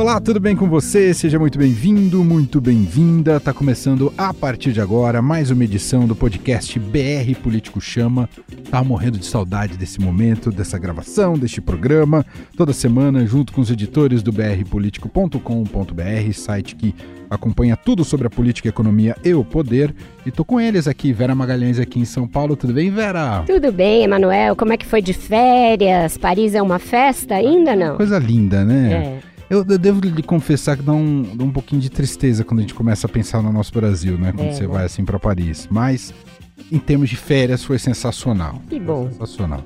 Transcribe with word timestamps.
Olá, 0.00 0.18
tudo 0.18 0.40
bem 0.40 0.56
com 0.56 0.66
você? 0.66 1.12
Seja 1.12 1.38
muito 1.38 1.58
bem-vindo, 1.58 2.24
muito 2.24 2.58
bem-vinda. 2.58 3.38
Tá 3.38 3.52
começando 3.52 4.10
a 4.16 4.32
partir 4.32 4.72
de 4.72 4.80
agora 4.80 5.20
mais 5.20 5.50
uma 5.50 5.62
edição 5.62 6.06
do 6.06 6.16
podcast 6.16 6.78
BR 6.78 7.38
Político 7.42 7.82
Chama. 7.82 8.26
Tá 8.70 8.82
morrendo 8.82 9.18
de 9.18 9.26
saudade 9.26 9.76
desse 9.76 10.00
momento, 10.00 10.50
dessa 10.50 10.78
gravação, 10.78 11.34
deste 11.34 11.60
programa. 11.60 12.24
Toda 12.56 12.72
semana, 12.72 13.26
junto 13.26 13.52
com 13.52 13.60
os 13.60 13.70
editores 13.70 14.22
do 14.22 14.32
brpolitico.com.br, 14.32 16.32
site 16.32 16.76
que 16.76 16.94
acompanha 17.28 17.76
tudo 17.76 18.02
sobre 18.02 18.26
a 18.26 18.30
política, 18.30 18.70
economia 18.70 19.14
e 19.22 19.34
o 19.34 19.44
poder. 19.44 19.94
E 20.24 20.30
tô 20.30 20.46
com 20.46 20.58
eles 20.58 20.88
aqui, 20.88 21.12
Vera 21.12 21.34
Magalhães 21.34 21.78
aqui 21.78 22.00
em 22.00 22.06
São 22.06 22.26
Paulo. 22.26 22.56
Tudo 22.56 22.72
bem, 22.72 22.90
Vera? 22.90 23.44
Tudo 23.46 23.70
bem, 23.70 24.04
Emanuel. 24.04 24.56
Como 24.56 24.72
é 24.72 24.78
que 24.78 24.86
foi 24.86 25.02
de 25.02 25.12
férias? 25.12 26.16
Paris 26.16 26.54
é 26.54 26.62
uma 26.62 26.78
festa 26.78 27.34
ainda, 27.34 27.76
não? 27.76 27.96
Coisa 27.96 28.18
linda, 28.18 28.64
né? 28.64 29.20
É. 29.26 29.30
Eu, 29.50 29.66
eu, 29.68 29.78
devo 29.78 30.00
lhe 30.00 30.22
confessar 30.22 30.76
que 30.76 30.82
dá 30.84 30.92
um, 30.92 31.34
dá 31.34 31.42
um 31.42 31.50
pouquinho 31.50 31.82
de 31.82 31.90
tristeza 31.90 32.44
quando 32.44 32.60
a 32.60 32.62
gente 32.62 32.72
começa 32.72 33.08
a 33.08 33.10
pensar 33.10 33.42
no 33.42 33.52
nosso 33.52 33.72
Brasil, 33.72 34.16
né? 34.16 34.30
Quando 34.30 34.46
é, 34.46 34.52
você 34.52 34.62
né? 34.62 34.68
vai 34.68 34.84
assim 34.84 35.04
para 35.04 35.18
Paris. 35.18 35.66
Mas, 35.68 36.14
em 36.70 36.78
termos 36.78 37.10
de 37.10 37.16
férias, 37.16 37.64
foi 37.64 37.76
sensacional. 37.76 38.62
Que 38.68 38.78
bom. 38.78 39.06
Foi 39.06 39.26
sensacional. 39.26 39.64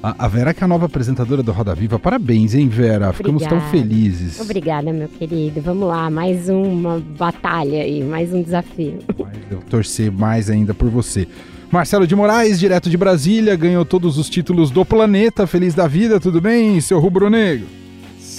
A, 0.00 0.26
a 0.26 0.28
Vera, 0.28 0.54
que 0.54 0.62
é 0.62 0.64
a 0.66 0.68
nova 0.68 0.86
apresentadora 0.86 1.42
do 1.42 1.50
Roda 1.50 1.74
Viva. 1.74 1.98
Parabéns, 1.98 2.54
hein, 2.54 2.68
Vera? 2.68 3.08
Obrigada. 3.08 3.12
Ficamos 3.14 3.42
tão 3.42 3.60
felizes. 3.72 4.40
Obrigada, 4.40 4.92
meu 4.92 5.08
querido. 5.08 5.60
Vamos 5.60 5.88
lá, 5.88 6.08
mais 6.08 6.48
uma 6.48 7.00
batalha 7.00 7.82
aí, 7.82 8.04
mais 8.04 8.32
um 8.32 8.40
desafio. 8.40 9.00
Mas 9.18 9.36
eu 9.50 9.58
torcer 9.68 10.12
mais 10.12 10.48
ainda 10.48 10.72
por 10.72 10.88
você. 10.88 11.26
Marcelo 11.72 12.06
de 12.06 12.14
Moraes, 12.14 12.60
direto 12.60 12.88
de 12.88 12.96
Brasília, 12.96 13.56
ganhou 13.56 13.84
todos 13.84 14.16
os 14.16 14.30
títulos 14.30 14.70
do 14.70 14.84
planeta. 14.84 15.44
Feliz 15.44 15.74
da 15.74 15.88
vida, 15.88 16.20
tudo 16.20 16.40
bem, 16.40 16.80
seu 16.80 17.00
rubro-negro? 17.00 17.66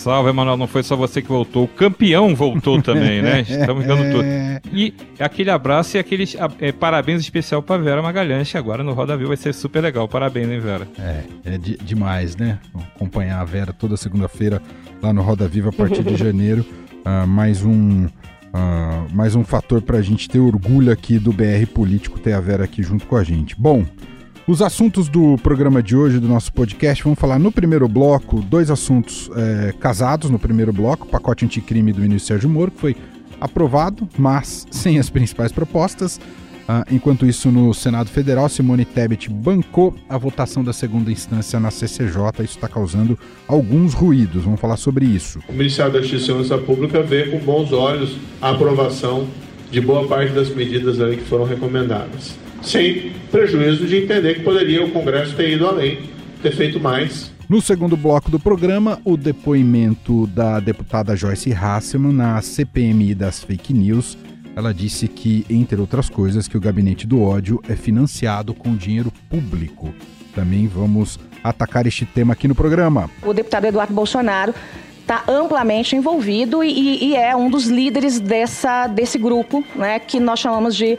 Salve, 0.06 0.30
Emanuel, 0.30 0.56
não 0.56 0.68
foi 0.68 0.84
só 0.84 0.96
você 0.96 1.20
que 1.20 1.28
voltou, 1.28 1.64
o 1.64 1.68
campeão 1.68 2.36
voltou 2.36 2.80
também, 2.80 3.24
né? 3.24 3.42
Estamos 3.50 3.88
dando 3.88 4.04
tudo. 4.12 4.24
E 4.72 4.94
aquele 5.20 5.50
abraço 5.50 5.98
e 5.98 6.00
aquele 6.00 6.26
é, 6.62 6.72
parabéns 6.72 7.22
especial 7.22 7.64
para 7.64 7.82
Vera 7.82 8.04
Magalhães, 8.04 8.52
que 8.52 8.56
agora 8.56 8.84
no 8.84 8.94
Roda 8.94 9.18
Viva 9.18 9.30
vai 9.30 9.38
ser 9.38 9.52
super 9.52 9.82
legal. 9.82 10.08
Parabéns, 10.08 10.48
hein, 10.48 10.60
Vera? 10.60 10.88
É, 11.00 11.24
é 11.44 11.58
de, 11.58 11.76
demais, 11.78 12.36
né? 12.36 12.60
Acompanhar 12.96 13.42
a 13.42 13.44
Vera 13.44 13.74
toda 13.74 13.98
segunda-feira 13.98 14.62
lá 15.02 15.12
no 15.12 15.24
Roda 15.24 15.48
Viva 15.48 15.70
a 15.70 15.74
partir 15.74 16.04
de 16.04 16.14
janeiro. 16.24 16.64
Uh, 17.04 17.26
mais 17.26 17.66
um. 17.66 18.06
Uh, 18.06 19.12
mais 19.12 19.34
um 19.34 19.44
fator 19.44 19.82
para 19.82 19.98
a 19.98 20.02
gente 20.04 20.30
ter 20.30 20.38
orgulho 20.38 20.92
aqui 20.92 21.18
do 21.18 21.34
BR 21.34 21.66
Político 21.74 22.20
ter 22.20 22.34
a 22.34 22.40
Vera 22.40 22.66
aqui 22.66 22.84
junto 22.84 23.08
com 23.08 23.16
a 23.16 23.24
gente. 23.24 23.56
Bom, 23.60 23.84
os 24.48 24.62
assuntos 24.62 25.10
do 25.10 25.38
programa 25.40 25.82
de 25.82 25.96
hoje, 25.96 26.20
do 26.20 26.28
nosso 26.28 26.54
podcast, 26.54 27.04
vamos 27.04 27.18
falar 27.18 27.40
no 27.40 27.52
primeiro 27.52 27.88
bloco, 27.88 28.42
dois 28.42 28.70
assuntos 28.70 29.30
é, 29.36 29.74
casados 29.80 30.30
no 30.30 30.38
primeiro 30.38 30.72
bloco, 30.72 31.08
o 31.08 31.10
pacote 31.10 31.46
anticrime 31.46 31.92
do 31.92 32.02
ministro 32.02 32.28
Sérgio 32.28 32.50
Moro, 32.50 32.70
que 32.70 32.80
foi 32.80 32.96
aprovado, 33.42 34.08
mas 34.18 34.68
sem 34.70 35.00
as 35.00 35.10
principais 35.10 35.52
propostas. 35.52 36.20
Ah, 36.68 36.84
enquanto 36.92 37.26
isso, 37.26 37.52
no 37.52 37.74
Senado 37.74 38.10
Federal, 38.10 38.48
Simone 38.50 38.86
Tebet 38.86 39.30
bancou 39.30 39.96
a 40.10 40.18
votação 40.18 40.64
da 40.64 40.74
segunda 40.74 41.12
instância 41.12 41.60
na 41.60 41.70
CCJ. 41.70 42.44
Isso 42.44 42.56
está 42.56 42.68
causando 42.68 43.18
alguns 43.48 43.94
ruídos. 43.94 44.44
Vamos 44.44 44.60
falar 44.60 44.78
sobre 44.78 45.06
isso. 45.06 45.40
O 45.48 45.54
Ministério 45.54 45.94
da 45.94 46.02
Justiça 46.02 46.24
e 46.24 46.26
Segurança 46.26 46.58
Pública 46.58 47.04
vê 47.04 47.28
com 47.28 47.38
bons 47.38 47.72
olhos 47.72 48.18
a 48.42 48.50
aprovação 48.50 49.28
de 49.70 49.80
boa 49.80 50.08
parte 50.08 50.34
das 50.34 50.50
medidas 50.50 51.00
ali 51.00 51.18
que 51.18 51.24
foram 51.24 51.46
recomendadas 51.46 52.45
sem 52.66 53.12
prejuízo 53.32 53.86
de 53.86 53.98
entender 53.98 54.36
que 54.36 54.42
poderia 54.42 54.84
o 54.84 54.92
Congresso 54.92 55.36
ter 55.36 55.52
ido 55.52 55.68
além, 55.68 56.00
ter 56.42 56.52
feito 56.52 56.80
mais. 56.80 57.32
No 57.48 57.62
segundo 57.62 57.96
bloco 57.96 58.32
do 58.32 58.40
programa, 58.40 59.00
o 59.06 59.16
depoimento 59.16 60.26
da 60.28 60.60
deputada 60.60 61.16
Joyce 61.16 61.54
Hasselman 61.54 62.12
na 62.12 62.42
CPMI 62.42 63.14
das 63.14 63.44
fake 63.44 63.72
news. 63.72 64.18
Ela 64.56 64.74
disse 64.74 65.08
que, 65.08 65.46
entre 65.50 65.80
outras 65.80 66.10
coisas, 66.10 66.48
que 66.48 66.58
o 66.58 66.62
gabinete 66.62 67.06
do 67.06 67.22
ódio 67.22 67.62
é 67.70 67.76
financiado 67.76 68.54
com 68.54 68.76
dinheiro 68.76 69.12
público. 69.30 69.94
Também 70.34 70.66
vamos 70.68 71.20
atacar 71.44 71.86
este 71.86 72.06
tema 72.06 72.34
aqui 72.34 72.48
no 72.48 72.56
programa. 72.56 73.10
O 73.22 73.34
deputado 73.34 73.66
Eduardo 73.66 73.94
Bolsonaro 73.94 74.54
está 75.02 75.24
amplamente 75.28 75.96
envolvido 75.96 76.64
e, 76.64 77.12
e, 77.12 77.16
é 77.16 77.36
um 77.36 77.48
dos 77.48 77.68
líderes 77.68 78.20
dessa, 78.20 78.88
desse 78.88 79.20
grupo, 79.20 79.64
né, 79.76 80.00
que 80.00 80.20
nós 80.20 80.40
chamamos 80.40 80.76
de 80.76 80.98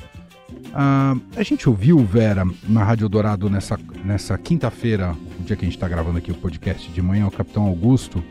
Ah, 0.74 1.16
a 1.36 1.44
gente 1.44 1.68
ouviu, 1.68 1.98
Vera, 2.00 2.46
na 2.68 2.84
Rádio 2.84 3.10
Dourado 3.10 3.50
nessa, 3.50 3.80
nessa 4.04 4.38
quinta-feira, 4.38 5.16
o 5.40 5.44
dia 5.44 5.56
que 5.56 5.66
a 5.66 5.68
gente 5.68 5.78
está 5.78 5.88
gravando 5.88 6.18
aqui 6.18 6.32
o 6.32 6.36
podcast 6.36 6.92
de 6.92 7.02
manhã, 7.02 7.28
o 7.28 7.32
capitão 7.32 7.64
Augusto, 7.64 8.24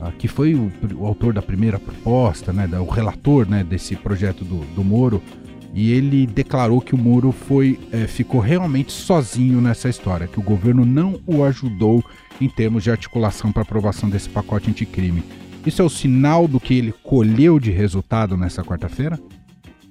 ah, 0.00 0.12
que 0.16 0.28
foi 0.28 0.54
o, 0.54 0.70
o, 0.96 1.06
autor 1.06 1.32
da 1.32 1.42
primeira 1.42 1.78
proposta, 1.78 2.52
né, 2.52 2.68
o 2.78 2.86
relator 2.86 3.48
né, 3.48 3.64
desse 3.64 3.96
projeto 3.96 4.44
do, 4.44 4.64
do 4.74 4.84
Moro, 4.84 5.22
e 5.74 5.92
ele 5.92 6.26
declarou 6.26 6.80
que 6.80 6.94
o 6.94 6.98
Moro 6.98 7.30
foi, 7.30 7.78
é, 7.92 8.06
ficou 8.06 8.40
realmente 8.40 8.90
sozinho 8.90 9.60
nessa 9.60 9.88
história, 9.88 10.26
que 10.26 10.38
o 10.38 10.42
governo 10.42 10.84
não 10.84 11.20
o 11.26 11.44
ajudou 11.44 12.02
em 12.40 12.48
termos 12.48 12.84
de 12.84 12.90
articulação 12.90 13.52
para 13.52 13.62
aprovação 13.62 14.08
desse 14.08 14.28
pacote 14.28 14.70
anticrime. 14.70 15.22
Isso 15.66 15.82
é 15.82 15.84
o 15.84 15.90
sinal 15.90 16.46
do 16.48 16.60
que 16.60 16.76
ele 16.76 16.92
colheu 17.02 17.58
de 17.58 17.70
resultado 17.70 18.36
nessa 18.36 18.62
quarta-feira? 18.62 19.18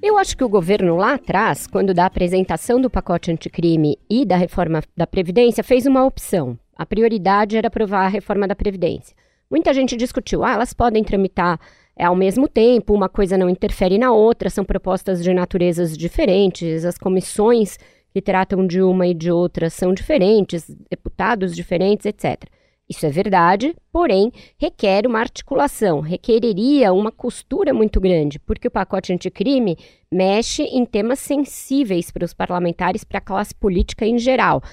Eu 0.01 0.17
acho 0.17 0.37
que 0.37 0.43
o 0.43 0.49
governo 0.49 0.95
lá 0.95 1.15
atrás, 1.15 1.67
quando 1.67 1.93
da 1.93 2.05
apresentação 2.05 2.79
do 2.79 2.89
pacote 2.89 3.31
anticrime 3.31 3.97
e 4.09 4.25
da 4.25 4.37
reforma 4.37 4.81
da 4.95 5.07
Previdência, 5.07 5.63
fez 5.63 5.85
uma 5.85 6.05
opção. 6.05 6.57
A 6.75 6.85
prioridade 6.85 7.57
era 7.57 7.67
aprovar 7.67 8.05
a 8.05 8.09
reforma 8.09 8.47
da 8.47 8.55
Previdência. 8.55 9.15
Muita 9.49 9.73
gente 9.73 9.95
discutiu, 9.95 10.43
ah, 10.43 10.53
elas 10.53 10.73
podem 10.73 11.03
tramitar 11.03 11.59
é 11.99 12.05
ao 12.05 12.15
mesmo 12.15 12.47
tempo, 12.47 12.93
uma 12.93 13.09
coisa 13.09 13.37
não 13.37 13.49
interfere 13.49 13.97
na 13.97 14.11
outra, 14.11 14.51
são 14.51 14.63
propostas 14.63 15.23
de 15.23 15.33
naturezas 15.33 15.97
diferentes, 15.97 16.85
as 16.85 16.95
comissões 16.95 17.79
que 18.17 18.21
tratam 18.21 18.65
de 18.65 18.81
uma 18.81 19.05
e 19.05 19.13
de 19.13 19.31
outra 19.31 19.69
são 19.69 19.93
diferentes, 19.93 20.65
deputados 20.89 21.55
diferentes, 21.55 22.03
etc. 22.03 22.45
Isso 22.89 23.05
é 23.05 23.11
verdade, 23.11 23.75
porém, 23.91 24.31
requer 24.57 25.05
uma 25.05 25.19
articulação, 25.19 25.99
requereria 25.99 26.91
uma 26.91 27.11
costura 27.11 27.75
muito 27.75 28.01
grande, 28.01 28.39
porque 28.39 28.69
o 28.69 28.71
pacote 28.71 29.13
anticrime 29.13 29.77
mexe 30.11 30.63
em 30.63 30.83
temas 30.83 31.19
sensíveis 31.19 32.09
para 32.09 32.25
os 32.25 32.33
parlamentares, 32.33 33.03
para 33.03 33.19
a 33.19 33.21
classe 33.21 33.53
política 33.53 34.03
em 34.03 34.17
geral. 34.17 34.63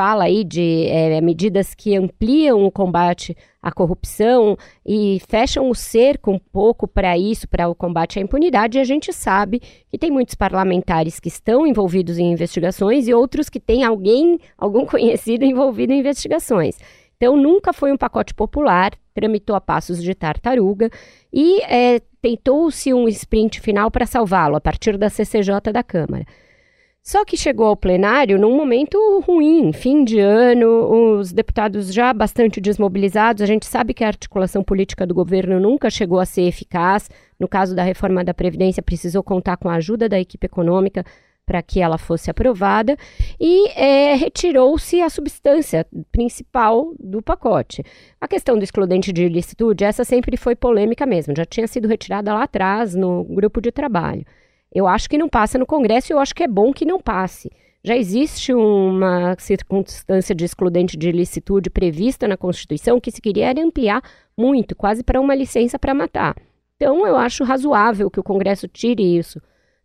Fala 0.00 0.24
aí 0.24 0.44
de 0.44 0.86
é, 0.86 1.20
medidas 1.20 1.74
que 1.74 1.94
ampliam 1.94 2.64
o 2.64 2.70
combate 2.70 3.36
à 3.60 3.70
corrupção 3.70 4.56
e 4.82 5.20
fecham 5.28 5.68
o 5.68 5.74
cerco 5.74 6.30
um 6.30 6.38
pouco 6.38 6.88
para 6.88 7.18
isso, 7.18 7.46
para 7.46 7.68
o 7.68 7.74
combate 7.74 8.18
à 8.18 8.22
impunidade. 8.22 8.78
E 8.78 8.80
a 8.80 8.84
gente 8.84 9.12
sabe 9.12 9.60
que 9.90 9.98
tem 9.98 10.10
muitos 10.10 10.34
parlamentares 10.34 11.20
que 11.20 11.28
estão 11.28 11.66
envolvidos 11.66 12.16
em 12.16 12.32
investigações 12.32 13.08
e 13.08 13.12
outros 13.12 13.50
que 13.50 13.60
têm 13.60 13.84
alguém, 13.84 14.38
algum 14.56 14.86
conhecido 14.88 15.44
envolvido 15.44 15.92
em 15.92 15.98
investigações. 15.98 16.78
Então, 17.18 17.36
nunca 17.36 17.70
foi 17.70 17.92
um 17.92 17.98
pacote 17.98 18.32
popular, 18.32 18.92
tramitou 19.12 19.54
a 19.54 19.60
passos 19.60 20.02
de 20.02 20.14
tartaruga 20.14 20.88
e 21.30 21.60
é, 21.64 22.00
tentou-se 22.22 22.94
um 22.94 23.06
sprint 23.06 23.60
final 23.60 23.90
para 23.90 24.06
salvá-lo 24.06 24.56
a 24.56 24.62
partir 24.62 24.96
da 24.96 25.10
CCJ 25.10 25.70
da 25.70 25.82
Câmara. 25.82 26.24
Só 27.02 27.24
que 27.24 27.36
chegou 27.36 27.66
ao 27.66 27.76
plenário 27.76 28.38
num 28.38 28.54
momento 28.54 28.98
ruim, 29.26 29.72
fim 29.72 30.04
de 30.04 30.18
ano, 30.20 31.16
os 31.18 31.32
deputados 31.32 31.92
já 31.92 32.12
bastante 32.12 32.60
desmobilizados. 32.60 33.42
A 33.42 33.46
gente 33.46 33.64
sabe 33.66 33.94
que 33.94 34.04
a 34.04 34.08
articulação 34.08 34.62
política 34.62 35.06
do 35.06 35.14
governo 35.14 35.58
nunca 35.58 35.88
chegou 35.88 36.20
a 36.20 36.26
ser 36.26 36.42
eficaz. 36.42 37.08
No 37.38 37.48
caso 37.48 37.74
da 37.74 37.82
reforma 37.82 38.22
da 38.22 38.34
Previdência, 38.34 38.82
precisou 38.82 39.22
contar 39.22 39.56
com 39.56 39.68
a 39.68 39.76
ajuda 39.76 40.10
da 40.10 40.20
equipe 40.20 40.44
econômica 40.44 41.04
para 41.46 41.62
que 41.62 41.80
ela 41.80 41.98
fosse 41.98 42.30
aprovada 42.30 42.96
e 43.40 43.68
é, 43.70 44.14
retirou-se 44.14 45.00
a 45.00 45.10
substância 45.10 45.84
principal 46.12 46.94
do 46.96 47.20
pacote. 47.20 47.82
A 48.20 48.28
questão 48.28 48.56
do 48.56 48.62
excludente 48.62 49.12
de 49.12 49.24
ilicitude, 49.24 49.82
essa 49.82 50.04
sempre 50.04 50.36
foi 50.36 50.54
polêmica 50.54 51.04
mesmo, 51.04 51.34
já 51.36 51.44
tinha 51.44 51.66
sido 51.66 51.88
retirada 51.88 52.32
lá 52.32 52.44
atrás 52.44 52.94
no 52.94 53.24
grupo 53.24 53.60
de 53.60 53.72
trabalho. 53.72 54.24
Eu 54.72 54.86
acho 54.86 55.08
que 55.08 55.18
não 55.18 55.28
passa 55.28 55.58
no 55.58 55.66
Congresso 55.66 56.12
e 56.12 56.14
eu 56.14 56.18
acho 56.18 56.34
que 56.34 56.42
é 56.42 56.48
bom 56.48 56.72
que 56.72 56.84
não 56.84 57.00
passe. 57.00 57.50
Já 57.82 57.96
existe 57.96 58.52
uma 58.52 59.34
circunstância 59.38 60.34
de 60.34 60.44
excludente 60.44 60.96
de 60.96 61.08
ilicitude 61.08 61.70
prevista 61.70 62.28
na 62.28 62.36
Constituição 62.36 63.00
que 63.00 63.10
se 63.10 63.20
queria 63.20 63.52
ampliar 63.52 64.02
muito, 64.36 64.76
quase 64.76 65.02
para 65.02 65.20
uma 65.20 65.34
licença 65.34 65.78
para 65.78 65.94
matar. 65.94 66.36
Então, 66.76 67.06
eu 67.06 67.16
acho 67.16 67.44
razoável 67.44 68.10
que 68.10 68.20
o 68.20 68.22
Congresso 68.22 68.68
tire 68.68 69.16
isso 69.16 69.40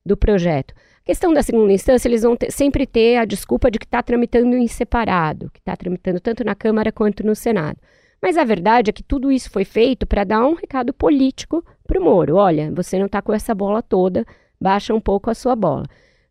do 0.06 0.16
projeto 0.16 0.74
questão 1.06 1.32
da 1.32 1.44
segunda 1.44 1.72
instância, 1.72 2.08
eles 2.08 2.24
vão 2.24 2.36
ter, 2.36 2.52
sempre 2.52 2.88
ter 2.88 3.18
a 3.18 3.26
desculpa 3.26 3.70
de 3.70 3.78
que 3.78 3.86
está 3.86 4.02
tramitando 4.02 4.58
em 4.58 4.68
separado, 4.68 5.52
que 5.54 5.60
está 5.60 5.76
tramitando 5.76 6.20
tanto 6.20 6.44
na 6.44 6.56
Câmara 6.56 6.92
quanto 6.92 7.26
no 7.26 7.36
Senado. 7.36 7.78
Mas 8.20 8.38
a 8.38 8.44
verdade 8.44 8.90
é 8.90 8.94
que 8.94 9.04
tudo 9.04 9.32
isso 9.32 9.52
foi 9.52 9.64
feito 9.64 10.08
para 10.08 10.24
dar 10.24 10.46
um 10.48 10.56
recado 10.56 10.92
político 10.92 11.64
para 11.86 12.00
o 12.00 12.04
Moro. 12.04 12.38
Olha, 12.38 12.72
você 12.72 12.98
não 12.98 13.06
está 13.06 13.22
com 13.22 13.32
essa 13.32 13.54
bola 13.54 13.84
toda, 13.84 14.26
baixa 14.60 14.94
um 14.94 15.00
pouco 15.00 15.30
a 15.30 15.34
sua 15.34 15.56
bola. 15.56 15.86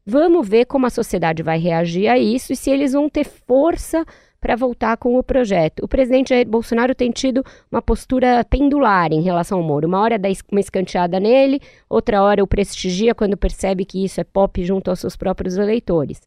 Vamos 0.06 0.46
ver 0.46 0.66
como 0.66 0.86
a 0.86 0.90
sociedade 0.90 1.42
vai 1.42 1.58
reagir 1.58 2.08
a 2.08 2.18
isso 2.18 2.52
e 2.52 2.56
se 2.56 2.70
eles 2.70 2.92
vão 2.92 3.08
ter 3.08 3.24
força 3.24 4.04
para 4.38 4.56
voltar 4.56 4.98
com 4.98 5.16
o 5.16 5.22
projeto. 5.22 5.82
O 5.82 5.88
presidente 5.88 6.44
Bolsonaro 6.44 6.94
tem 6.94 7.10
tido 7.10 7.42
uma 7.72 7.80
postura 7.80 8.44
pendular 8.44 9.10
em 9.10 9.22
relação 9.22 9.56
ao 9.56 9.64
Moro. 9.64 9.88
Uma 9.88 10.00
hora 10.00 10.18
dá 10.18 10.28
uma 10.52 10.60
escanteada 10.60 11.18
nele, 11.18 11.62
outra 11.88 12.22
hora 12.22 12.44
o 12.44 12.46
prestigia 12.46 13.14
quando 13.14 13.38
percebe 13.38 13.86
que 13.86 14.04
isso 14.04 14.20
é 14.20 14.24
pop 14.24 14.62
junto 14.62 14.90
aos 14.90 15.00
seus 15.00 15.16
próprios 15.16 15.56
eleitores. 15.56 16.20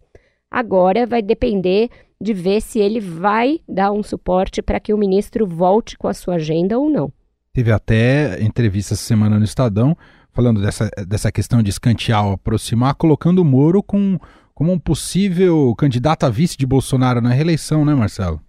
Agora 0.49 1.05
vai 1.05 1.21
depender 1.21 1.89
de 2.19 2.33
ver 2.33 2.61
se 2.61 2.79
ele 2.79 2.99
vai 2.99 3.59
dar 3.69 3.91
um 3.91 4.01
suporte 4.01 4.63
para 4.63 4.79
que 4.79 4.91
o 4.91 4.97
ministro 4.97 5.45
volte 5.45 5.95
com 5.95 6.07
a 6.07 6.13
sua 6.15 6.35
agenda 6.35 6.79
ou 6.79 6.89
não. 6.89 7.13
Teve 7.53 7.71
até 7.71 8.41
entrevista 8.41 8.95
essa 8.95 9.03
semana 9.03 9.37
no 9.37 9.45
Estadão 9.45 9.95
falando 10.37 10.61
dessa, 10.61 10.87
dessa 11.07 11.31
questão 11.31 11.63
de 11.63 11.71
escantear 11.71 12.23
ou 12.23 12.33
aproximar, 12.33 12.93
colocando 12.93 13.39
o 13.39 13.45
Moro 13.45 13.81
com 13.81 14.19
como 14.53 14.71
um 14.71 14.77
possível 14.77 15.73
candidato 15.75 16.25
a 16.25 16.29
vice 16.29 16.55
de 16.55 16.65
Bolsonaro 16.65 17.19
na 17.21 17.29
reeleição, 17.29 17.83
né, 17.83 17.95
Marcelo? 17.95 18.39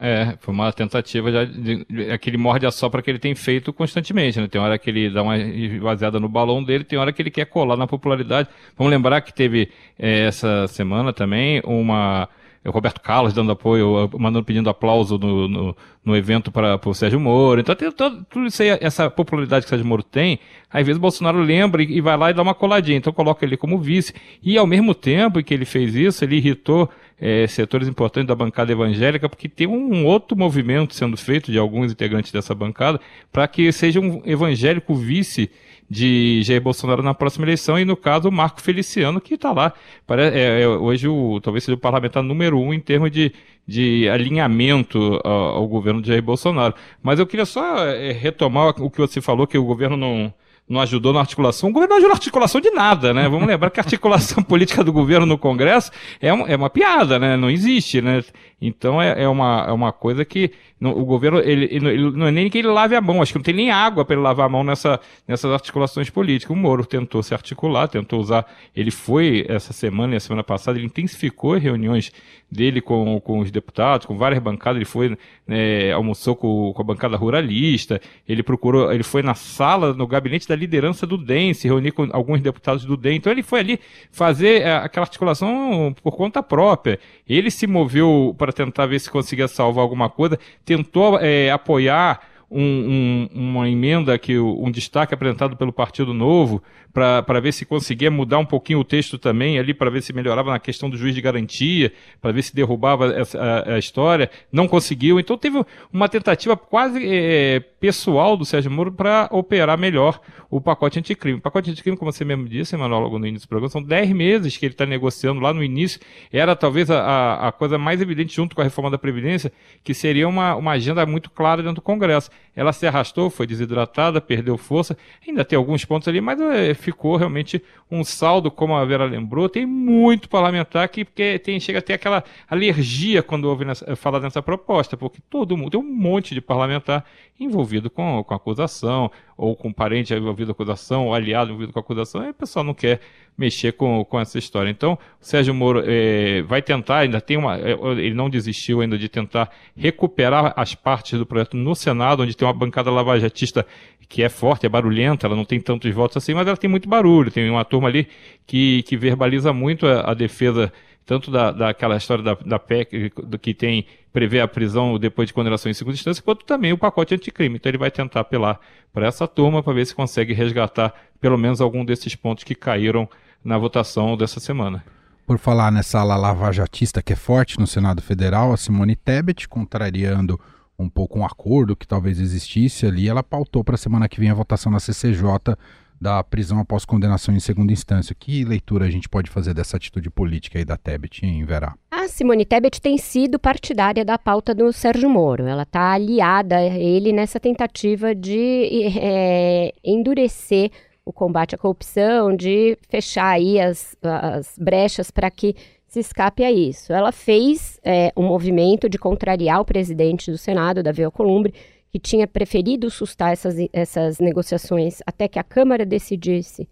É, 0.00 0.36
foi 0.40 0.54
uma 0.54 0.72
tentativa 0.72 1.32
já 1.32 1.44
de, 1.44 1.84
de, 1.84 2.10
aquele 2.10 2.36
morde 2.36 2.66
a 2.66 2.70
sopra 2.70 3.02
que 3.02 3.10
ele 3.10 3.18
tem 3.18 3.34
feito 3.34 3.72
constantemente, 3.72 4.38
né? 4.38 4.46
Tem 4.46 4.60
hora 4.60 4.78
que 4.78 4.88
ele 4.90 5.10
dá 5.10 5.22
uma 5.22 5.36
esvaziada 5.38 6.20
no 6.20 6.28
balão 6.28 6.62
dele, 6.62 6.84
tem 6.84 6.98
hora 6.98 7.12
que 7.12 7.20
ele 7.20 7.30
quer 7.30 7.46
colar 7.46 7.76
na 7.76 7.86
popularidade. 7.86 8.48
Vamos 8.76 8.90
lembrar 8.90 9.20
que 9.22 9.32
teve 9.32 9.70
é, 9.98 10.26
essa 10.26 10.68
semana 10.68 11.12
também 11.12 11.60
uma 11.64 12.28
Roberto 12.66 13.00
Carlos 13.00 13.32
dando 13.32 13.52
apoio, 13.52 14.10
mandando 14.18 14.44
pedindo 14.44 14.68
aplauso 14.68 15.18
no, 15.18 15.48
no, 15.48 15.76
no 16.04 16.16
evento 16.16 16.50
para 16.50 16.80
o 16.84 16.94
Sérgio 16.94 17.20
Moro. 17.20 17.60
Então, 17.60 17.74
tem 17.74 17.90
todo, 17.90 18.24
tudo 18.24 18.46
isso 18.46 18.62
aí, 18.62 18.76
essa 18.80 19.08
popularidade 19.08 19.64
que 19.64 19.68
o 19.68 19.70
Sérgio 19.70 19.86
Moro 19.86 20.02
tem, 20.02 20.38
às 20.70 20.84
vezes 20.84 20.98
o 20.98 21.00
Bolsonaro 21.00 21.38
lembra 21.40 21.82
e, 21.82 21.98
e, 21.98 22.00
vai 22.00 22.16
lá 22.16 22.30
e 22.30 22.34
dá 22.34 22.42
uma 22.42 22.54
coladinha. 22.54 22.98
Então, 22.98 23.12
coloca 23.12 23.44
ele 23.44 23.56
como 23.56 23.78
vice. 23.78 24.14
E, 24.42 24.58
ao 24.58 24.66
mesmo 24.66 24.94
tempo 24.94 25.42
que 25.42 25.54
ele 25.54 25.64
fez 25.64 25.94
isso, 25.94 26.24
ele 26.24 26.36
irritou 26.36 26.88
é, 27.20 27.46
setores 27.46 27.88
importantes 27.88 28.28
da 28.28 28.34
bancada 28.34 28.72
evangélica, 28.72 29.28
porque 29.28 29.48
tem 29.48 29.66
um 29.66 30.04
outro 30.04 30.36
movimento 30.36 30.94
sendo 30.94 31.16
feito 31.16 31.50
de 31.50 31.58
alguns 31.58 31.92
integrantes 31.92 32.30
dessa 32.32 32.54
bancada 32.54 33.00
para 33.32 33.46
que 33.48 33.70
seja 33.72 34.00
um 34.00 34.22
evangélico 34.24 34.94
vice 34.94 35.50
de 35.88 36.42
Jair 36.42 36.60
Bolsonaro 36.60 37.02
na 37.02 37.14
próxima 37.14 37.44
eleição, 37.46 37.78
e 37.78 37.84
no 37.84 37.96
caso 37.96 38.28
o 38.28 38.32
Marco 38.32 38.60
Feliciano, 38.60 39.20
que 39.20 39.34
está 39.34 39.52
lá. 39.52 39.72
É, 40.10 40.62
é, 40.62 40.68
hoje 40.68 41.08
o, 41.08 41.40
talvez 41.40 41.64
seja 41.64 41.76
o 41.76 41.80
parlamentar 41.80 42.22
número 42.22 42.58
um 42.60 42.74
em 42.74 42.80
termos 42.80 43.10
de, 43.10 43.32
de 43.66 44.08
alinhamento 44.08 45.20
ao, 45.24 45.56
ao 45.56 45.68
governo 45.68 46.02
de 46.02 46.08
Jair 46.08 46.22
Bolsonaro. 46.22 46.74
Mas 47.02 47.18
eu 47.18 47.26
queria 47.26 47.46
só 47.46 47.86
é, 47.86 48.12
retomar 48.12 48.74
o 48.80 48.90
que 48.90 48.98
você 48.98 49.20
falou, 49.20 49.46
que 49.46 49.56
o 49.56 49.64
governo 49.64 49.96
não 49.96 50.32
não 50.68 50.80
ajudou 50.80 51.12
na 51.12 51.20
articulação. 51.20 51.70
O 51.70 51.72
governo 51.72 51.90
não 51.90 51.96
ajudou 51.96 52.10
na 52.10 52.16
articulação 52.16 52.60
de 52.60 52.70
nada, 52.70 53.14
né? 53.14 53.28
Vamos 53.28 53.48
lembrar 53.48 53.70
que 53.70 53.80
a 53.80 53.82
articulação 53.82 54.42
política 54.44 54.84
do 54.84 54.92
governo 54.92 55.24
no 55.24 55.38
Congresso 55.38 55.90
é, 56.20 56.32
um, 56.32 56.46
é 56.46 56.54
uma 56.54 56.68
piada, 56.68 57.18
né? 57.18 57.36
Não 57.36 57.48
existe, 57.48 58.02
né? 58.02 58.22
Então 58.60 59.00
é, 59.00 59.22
é, 59.22 59.28
uma, 59.28 59.64
é 59.68 59.72
uma 59.72 59.92
coisa 59.92 60.24
que 60.24 60.50
o 60.80 61.04
governo, 61.04 61.38
ele, 61.40 61.68
ele, 61.70 62.10
não 62.12 62.26
é 62.26 62.30
nem 62.30 62.48
que 62.48 62.58
ele 62.58 62.68
lave 62.68 62.94
a 62.94 63.00
mão, 63.00 63.20
acho 63.20 63.32
que 63.32 63.38
não 63.38 63.42
tem 63.42 63.54
nem 63.54 63.70
água 63.70 64.04
para 64.04 64.14
ele 64.14 64.22
lavar 64.22 64.46
a 64.46 64.48
mão 64.48 64.62
nessa, 64.62 65.00
nessas 65.26 65.50
articulações 65.50 66.08
políticas. 66.08 66.56
O 66.56 66.58
Moro 66.58 66.84
tentou 66.86 67.20
se 67.22 67.34
articular, 67.34 67.88
tentou 67.88 68.20
usar. 68.20 68.46
Ele 68.76 68.90
foi 68.90 69.44
essa 69.48 69.72
semana 69.72 70.14
e 70.14 70.16
a 70.16 70.20
semana 70.20 70.44
passada, 70.44 70.78
ele 70.78 70.86
intensificou 70.86 71.56
reuniões 71.56 72.12
dele 72.50 72.80
com, 72.80 73.20
com 73.20 73.40
os 73.40 73.50
deputados, 73.50 74.06
com 74.06 74.16
várias 74.16 74.40
bancadas. 74.40 74.76
Ele 74.76 74.84
foi, 74.84 75.16
né, 75.46 75.92
almoçou 75.92 76.36
com, 76.36 76.72
com 76.72 76.82
a 76.82 76.84
bancada 76.84 77.16
ruralista, 77.16 78.00
ele 78.28 78.42
procurou, 78.42 78.92
ele 78.92 79.02
foi 79.02 79.22
na 79.22 79.34
sala, 79.34 79.92
no 79.92 80.06
gabinete 80.06 80.46
da 80.48 80.54
liderança 80.58 81.06
do 81.06 81.16
DEM, 81.16 81.54
se 81.54 81.66
reunir 81.66 81.92
com 81.92 82.08
alguns 82.12 82.40
deputados 82.40 82.84
do 82.84 82.96
DEM. 82.96 83.16
Então 83.16 83.32
ele 83.32 83.42
foi 83.42 83.60
ali 83.60 83.80
fazer 84.10 84.62
é, 84.62 84.76
aquela 84.76 85.04
articulação 85.04 85.94
por 86.02 86.16
conta 86.16 86.42
própria. 86.42 86.98
Ele 87.28 87.50
se 87.50 87.66
moveu 87.66 88.34
para 88.36 88.52
tentar 88.52 88.86
ver 88.86 88.98
se 88.98 89.10
conseguia 89.10 89.48
salvar 89.48 89.82
alguma 89.82 90.10
coisa, 90.10 90.38
tentou 90.64 91.18
é, 91.18 91.50
apoiar 91.50 92.27
um, 92.50 92.62
um, 92.62 93.28
uma 93.34 93.68
emenda 93.68 94.18
que 94.18 94.38
um 94.38 94.70
destaque 94.70 95.12
apresentado 95.12 95.56
pelo 95.56 95.72
Partido 95.72 96.14
Novo 96.14 96.62
para 96.92 97.40
ver 97.40 97.52
se 97.52 97.64
conseguia 97.64 98.10
mudar 98.10 98.38
um 98.38 98.44
pouquinho 98.44 98.80
o 98.80 98.84
texto 98.84 99.18
também 99.18 99.58
ali 99.58 99.72
para 99.72 99.90
ver 99.90 100.02
se 100.02 100.12
melhorava 100.12 100.50
na 100.50 100.58
questão 100.58 100.88
do 100.90 100.96
juiz 100.96 101.14
de 101.14 101.20
garantia, 101.20 101.92
para 102.20 102.32
ver 102.32 102.42
se 102.42 102.54
derrubava 102.54 103.14
essa, 103.14 103.38
a, 103.38 103.74
a, 103.74 103.78
história, 103.78 104.30
não 104.50 104.66
conseguiu. 104.66 105.20
Então 105.20 105.36
teve 105.36 105.64
uma 105.92 106.08
tentativa 106.08 106.56
quase 106.56 107.00
é, 107.06 107.60
pessoal 107.78 108.36
do 108.36 108.44
Sérgio 108.44 108.70
Moro 108.70 108.90
para 108.90 109.28
operar 109.30 109.78
melhor 109.78 110.20
o 110.50 110.60
pacote 110.60 110.98
anticrime. 110.98 111.38
O 111.38 111.42
pacote 111.42 111.70
anticrime, 111.70 111.96
como 111.96 112.10
você 112.10 112.24
mesmo 112.24 112.48
disse, 112.48 112.74
Emanuel, 112.74 113.00
logo 113.00 113.18
no 113.18 113.26
início 113.26 113.46
do 113.46 113.50
programa, 113.50 113.70
são 113.70 113.82
10 113.82 114.10
meses 114.10 114.56
que 114.56 114.66
ele 114.66 114.74
está 114.74 114.86
negociando 114.86 115.40
lá 115.40 115.52
no 115.52 115.62
início. 115.62 116.00
Era 116.32 116.56
talvez 116.56 116.90
a, 116.90 117.48
a 117.48 117.52
coisa 117.52 117.76
mais 117.78 118.00
evidente 118.00 118.34
junto 118.34 118.56
com 118.56 118.62
a 118.62 118.64
reforma 118.64 118.90
da 118.90 118.98
Previdência, 118.98 119.52
que 119.84 119.92
seria 119.92 120.26
uma, 120.26 120.56
uma 120.56 120.72
agenda 120.72 121.04
muito 121.04 121.30
clara 121.30 121.62
dentro 121.62 121.76
do 121.76 121.82
Congresso. 121.82 122.30
Ela 122.54 122.72
se 122.72 122.86
arrastou, 122.86 123.30
foi 123.30 123.46
desidratada, 123.46 124.20
perdeu 124.20 124.58
força, 124.58 124.98
ainda 125.26 125.44
tem 125.44 125.56
alguns 125.56 125.84
pontos 125.84 126.08
ali, 126.08 126.20
mas 126.20 126.40
é, 126.40 126.74
ficou 126.74 127.16
realmente 127.16 127.62
um 127.88 128.02
saldo, 128.02 128.50
como 128.50 128.74
a 128.74 128.84
Vera 128.84 129.04
lembrou. 129.04 129.48
Tem 129.48 129.64
muito 129.64 130.28
parlamentar 130.28 130.88
que 130.88 131.04
porque 131.04 131.38
tem, 131.38 131.60
chega 131.60 131.78
a 131.78 131.82
ter 131.82 131.92
aquela 131.92 132.24
alergia 132.50 133.22
quando 133.22 133.44
ouve 133.44 133.64
falar 133.96 134.18
dessa 134.18 134.42
proposta, 134.42 134.96
porque 134.96 135.20
todo 135.30 135.56
mundo, 135.56 135.70
tem 135.70 135.80
um 135.80 135.84
monte 135.84 136.34
de 136.34 136.40
parlamentar 136.40 137.04
envolvido 137.38 137.88
com, 137.88 138.24
com 138.24 138.34
acusação, 138.34 139.10
ou 139.36 139.54
com 139.54 139.72
parente 139.72 140.12
envolvido 140.12 140.52
com 140.52 140.62
a 140.62 140.64
acusação, 140.64 141.06
ou 141.06 141.14
aliado 141.14 141.50
envolvido 141.50 141.72
com 141.72 141.78
a 141.78 141.82
acusação, 141.82 142.24
e 142.24 142.30
o 142.30 142.34
pessoal 142.34 142.64
não 142.64 142.74
quer 142.74 143.00
mexer 143.38 143.72
com, 143.72 144.04
com 144.04 144.18
essa 144.18 144.36
história. 144.36 144.68
Então, 144.68 144.94
o 144.94 145.24
Sérgio 145.24 145.54
Moro 145.54 145.84
é, 145.86 146.42
vai 146.42 146.60
tentar, 146.60 146.98
ainda 146.98 147.20
tem 147.20 147.36
uma. 147.36 147.56
É, 147.56 147.70
ele 147.98 148.14
não 148.14 148.28
desistiu 148.28 148.80
ainda 148.80 148.98
de 148.98 149.08
tentar 149.08 149.50
recuperar 149.76 150.52
as 150.56 150.74
partes 150.74 151.16
do 151.16 151.24
projeto 151.24 151.56
no 151.56 151.74
Senado, 151.76 152.20
onde 152.28 152.36
tem 152.36 152.46
uma 152.46 152.54
bancada 152.54 152.90
lavajatista 152.90 153.66
que 154.08 154.22
é 154.22 154.28
forte, 154.28 154.66
é 154.66 154.68
barulhenta, 154.68 155.26
ela 155.26 155.36
não 155.36 155.44
tem 155.44 155.60
tantos 155.60 155.92
votos 155.92 156.16
assim, 156.16 156.34
mas 156.34 156.46
ela 156.46 156.56
tem 156.56 156.70
muito 156.70 156.88
barulho, 156.88 157.30
tem 157.30 157.48
uma 157.50 157.64
turma 157.64 157.88
ali 157.88 158.08
que, 158.46 158.82
que 158.84 158.96
verbaliza 158.96 159.52
muito 159.52 159.86
a, 159.86 160.10
a 160.10 160.14
defesa 160.14 160.72
tanto 161.04 161.30
da, 161.30 161.50
daquela 161.50 161.96
história 161.96 162.22
da, 162.22 162.34
da 162.34 162.58
PEC, 162.58 163.10
do 163.24 163.38
que 163.38 163.54
tem, 163.54 163.86
prevê 164.12 164.40
a 164.40 164.46
prisão 164.46 164.98
depois 164.98 165.26
de 165.26 165.32
condenação 165.32 165.70
em 165.70 165.74
segunda 165.74 165.94
instância, 165.94 166.22
quanto 166.22 166.44
também 166.44 166.70
o 166.70 166.76
pacote 166.76 167.14
anticrime. 167.14 167.56
Então 167.56 167.70
ele 167.70 167.78
vai 167.78 167.90
tentar 167.90 168.20
apelar 168.20 168.60
para 168.92 169.06
essa 169.06 169.26
turma 169.26 169.62
para 169.62 169.72
ver 169.72 169.86
se 169.86 169.94
consegue 169.94 170.34
resgatar 170.34 170.92
pelo 171.18 171.38
menos 171.38 171.62
algum 171.62 171.82
desses 171.82 172.14
pontos 172.14 172.44
que 172.44 172.54
caíram 172.54 173.08
na 173.42 173.56
votação 173.56 174.18
dessa 174.18 174.38
semana. 174.38 174.84
Por 175.26 175.38
falar 175.38 175.72
nessa 175.72 176.00
ala 176.00 176.16
lavajatista 176.16 177.02
que 177.02 177.14
é 177.14 177.16
forte 177.16 177.58
no 177.58 177.66
Senado 177.66 178.02
Federal, 178.02 178.52
a 178.52 178.58
Simone 178.58 178.94
Tebet, 178.94 179.48
contrariando 179.48 180.38
um 180.78 180.88
pouco 180.88 181.18
um 181.18 181.24
acordo 181.24 181.76
que 181.76 181.86
talvez 181.86 182.20
existisse 182.20 182.86
ali, 182.86 183.08
ela 183.08 183.22
pautou 183.22 183.64
para 183.64 183.74
a 183.74 183.78
semana 183.78 184.08
que 184.08 184.20
vem 184.20 184.30
a 184.30 184.34
votação 184.34 184.70
na 184.70 184.78
CCJ 184.78 185.56
da 186.00 186.22
prisão 186.22 186.60
após 186.60 186.84
condenação 186.84 187.34
em 187.34 187.40
segunda 187.40 187.72
instância. 187.72 188.14
Que 188.14 188.44
leitura 188.44 188.86
a 188.86 188.90
gente 188.90 189.08
pode 189.08 189.28
fazer 189.28 189.52
dessa 189.52 189.76
atitude 189.76 190.08
política 190.08 190.58
aí 190.58 190.64
da 190.64 190.76
Tebet, 190.76 191.26
em 191.26 191.44
Verá? 191.44 191.74
A 191.90 192.06
Simone 192.06 192.44
Tebet 192.44 192.80
tem 192.80 192.96
sido 192.96 193.38
partidária 193.38 194.04
da 194.04 194.16
pauta 194.16 194.54
do 194.54 194.72
Sérgio 194.72 195.10
Moro. 195.10 195.46
Ela 195.46 195.64
está 195.64 195.92
aliada 195.92 196.56
a 196.56 196.78
ele 196.78 197.12
nessa 197.12 197.40
tentativa 197.40 198.14
de 198.14 198.96
é, 199.00 199.74
endurecer 199.84 200.70
o 201.04 201.12
combate 201.12 201.54
à 201.54 201.58
corrupção, 201.58 202.36
de 202.36 202.78
fechar 202.88 203.30
aí 203.30 203.58
as, 203.58 203.96
as 204.02 204.54
brechas 204.58 205.10
para 205.10 205.30
que 205.30 205.56
se 205.88 206.00
escape 206.00 206.44
a 206.44 206.52
isso. 206.52 206.92
Ela 206.92 207.10
fez 207.10 207.80
é, 207.82 208.12
um 208.16 208.22
movimento 208.22 208.88
de 208.88 208.98
contrariar 208.98 209.60
o 209.60 209.64
presidente 209.64 210.30
do 210.30 210.38
Senado, 210.38 210.82
Davi 210.82 211.02
Alcolumbre, 211.02 211.54
que 211.90 211.98
tinha 211.98 212.26
preferido 212.26 212.90
sustar 212.90 213.32
essas, 213.32 213.56
essas 213.72 214.20
negociações 214.20 215.00
até 215.06 215.26
que 215.26 215.38
a 215.38 215.42
Câmara 215.42 215.86
decidisse 215.86 216.68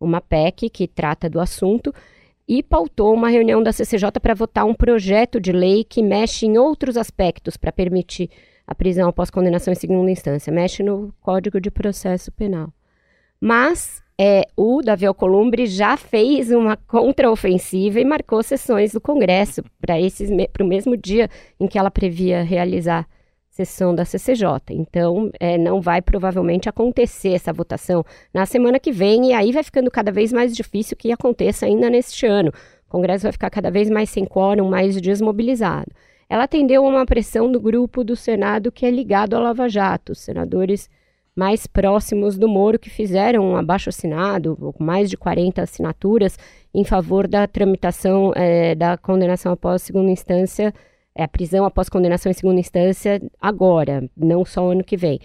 uma 0.00 0.20
PEC 0.20 0.70
que 0.70 0.86
trata 0.86 1.28
do 1.28 1.40
assunto 1.40 1.92
e 2.46 2.62
pautou 2.62 3.12
uma 3.12 3.28
reunião 3.28 3.62
da 3.62 3.72
CCJ 3.72 4.12
para 4.22 4.34
votar 4.34 4.64
um 4.64 4.74
projeto 4.74 5.40
de 5.40 5.50
lei 5.50 5.82
que 5.82 6.02
mexe 6.02 6.46
em 6.46 6.56
outros 6.56 6.96
aspectos 6.96 7.56
para 7.56 7.72
permitir 7.72 8.30
a 8.66 8.74
prisão 8.74 9.08
após 9.08 9.30
condenação 9.30 9.72
em 9.72 9.76
segunda 9.76 10.10
instância, 10.10 10.52
mexe 10.52 10.82
no 10.82 11.12
Código 11.20 11.60
de 11.60 11.70
Processo 11.70 12.30
Penal. 12.30 12.72
Mas 13.40 14.02
é, 14.20 14.46
o 14.56 14.80
Davi 14.80 15.06
Alcolumbre 15.06 15.66
já 15.66 15.96
fez 15.96 16.50
uma 16.50 16.76
contraofensiva 16.76 18.00
e 18.00 18.04
marcou 18.04 18.42
sessões 18.42 18.92
do 18.92 19.00
Congresso 19.00 19.62
para 19.80 20.64
o 20.64 20.66
mesmo 20.66 20.96
dia 20.96 21.28
em 21.58 21.66
que 21.66 21.78
ela 21.78 21.90
previa 21.90 22.42
realizar 22.42 23.08
sessão 23.50 23.94
da 23.94 24.04
CCJ. 24.04 24.46
Então, 24.70 25.30
é, 25.38 25.56
não 25.56 25.80
vai 25.80 26.02
provavelmente 26.02 26.68
acontecer 26.68 27.30
essa 27.30 27.52
votação 27.52 28.04
na 28.32 28.46
semana 28.46 28.80
que 28.80 28.90
vem, 28.90 29.30
e 29.30 29.32
aí 29.32 29.52
vai 29.52 29.62
ficando 29.62 29.90
cada 29.90 30.10
vez 30.10 30.32
mais 30.32 30.54
difícil 30.54 30.96
que 30.96 31.12
aconteça 31.12 31.66
ainda 31.66 31.88
neste 31.88 32.26
ano. 32.26 32.52
O 32.88 32.90
Congresso 32.90 33.22
vai 33.24 33.32
ficar 33.32 33.50
cada 33.50 33.70
vez 33.70 33.88
mais 33.88 34.10
sem 34.10 34.24
quórum, 34.24 34.68
mais 34.68 35.00
desmobilizado. 35.00 35.90
Ela 36.28 36.44
atendeu 36.44 36.84
a 36.84 36.88
uma 36.88 37.06
pressão 37.06 37.50
do 37.50 37.60
grupo 37.60 38.02
do 38.02 38.16
Senado 38.16 38.72
que 38.72 38.86
é 38.86 38.90
ligado 38.90 39.34
ao 39.34 39.42
Lava 39.42 39.68
Jato, 39.68 40.12
os 40.12 40.20
senadores 40.20 40.88
mais 41.34 41.66
próximos 41.66 42.38
do 42.38 42.48
Moro 42.48 42.78
que 42.78 42.90
fizeram 42.90 43.44
um 43.44 43.56
abaixo 43.56 43.88
assinado, 43.88 44.56
com 44.56 44.84
mais 44.84 45.10
de 45.10 45.16
40 45.16 45.62
assinaturas, 45.62 46.38
em 46.72 46.84
favor 46.84 47.26
da 47.26 47.46
tramitação 47.46 48.32
é, 48.36 48.74
da 48.74 48.96
condenação 48.96 49.52
após 49.52 49.82
segunda 49.82 50.10
instância 50.10 50.72
é 51.16 51.22
a 51.22 51.28
prisão 51.28 51.64
após 51.64 51.88
condenação 51.88 52.30
em 52.30 52.34
segunda 52.34 52.58
instância 52.58 53.22
agora, 53.40 54.08
não 54.16 54.44
só 54.44 54.72
ano 54.72 54.82
que 54.82 54.96
vem. 54.96 55.20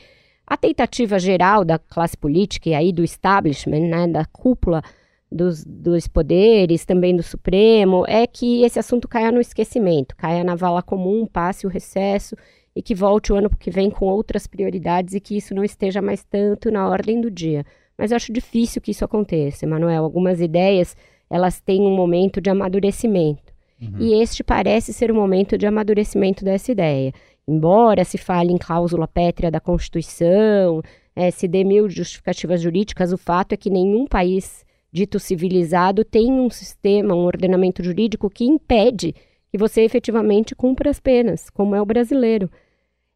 A 0.45 0.55
tentativa 0.55 1.17
geral 1.17 1.65
da 1.65 1.79
classe 1.79 2.15
política 2.15 2.69
e 2.69 2.75
aí 2.75 2.93
do 2.93 3.03
establishment, 3.03 3.87
né, 3.87 4.07
da 4.07 4.25
cúpula 4.25 4.83
dos, 5.31 5.63
dos 5.63 6.07
poderes, 6.07 6.85
também 6.85 7.15
do 7.15 7.23
Supremo, 7.23 8.03
é 8.07 8.27
que 8.27 8.63
esse 8.63 8.79
assunto 8.79 9.07
caia 9.07 9.31
no 9.31 9.41
esquecimento, 9.41 10.15
caia 10.15 10.43
na 10.43 10.55
vala 10.55 10.81
comum, 10.81 11.25
passe 11.25 11.65
o 11.65 11.69
recesso 11.69 12.35
e 12.75 12.81
que 12.81 12.95
volte 12.95 13.33
o 13.33 13.35
ano 13.35 13.49
que 13.49 13.71
vem 13.71 13.89
com 13.89 14.05
outras 14.05 14.47
prioridades 14.47 15.13
e 15.13 15.19
que 15.19 15.35
isso 15.35 15.53
não 15.53 15.63
esteja 15.63 16.01
mais 16.01 16.23
tanto 16.23 16.71
na 16.71 16.87
ordem 16.87 17.19
do 17.19 17.29
dia. 17.29 17.65
Mas 17.97 18.11
eu 18.11 18.15
acho 18.15 18.31
difícil 18.31 18.81
que 18.81 18.91
isso 18.91 19.03
aconteça, 19.03 19.65
Emanuel. 19.65 20.03
Algumas 20.03 20.39
ideias, 20.39 20.95
elas 21.29 21.59
têm 21.59 21.81
um 21.81 21.95
momento 21.95 22.39
de 22.39 22.49
amadurecimento. 22.49 23.53
Uhum. 23.81 23.97
E 23.99 24.21
este 24.21 24.43
parece 24.43 24.93
ser 24.93 25.11
o 25.11 25.15
momento 25.15 25.57
de 25.57 25.65
amadurecimento 25.65 26.45
dessa 26.45 26.71
ideia. 26.71 27.13
Embora 27.47 28.03
se 28.05 28.17
fale 28.17 28.53
em 28.53 28.57
cláusula 28.57 29.07
pétrea 29.07 29.49
da 29.49 29.59
Constituição, 29.59 30.81
é, 31.15 31.31
se 31.31 31.47
dê 31.47 31.63
mil 31.63 31.89
justificativas 31.89 32.61
jurídicas, 32.61 33.11
o 33.11 33.17
fato 33.17 33.53
é 33.53 33.57
que 33.57 33.69
nenhum 33.69 34.05
país 34.05 34.63
dito 34.91 35.19
civilizado 35.19 36.03
tem 36.03 36.31
um 36.31 36.49
sistema, 36.49 37.13
um 37.13 37.25
ordenamento 37.25 37.83
jurídico 37.83 38.29
que 38.29 38.45
impede 38.45 39.13
que 39.51 39.57
você 39.57 39.81
efetivamente 39.81 40.55
cumpra 40.55 40.89
as 40.89 40.99
penas, 40.99 41.49
como 41.49 41.75
é 41.75 41.81
o 41.81 41.85
brasileiro. 41.85 42.49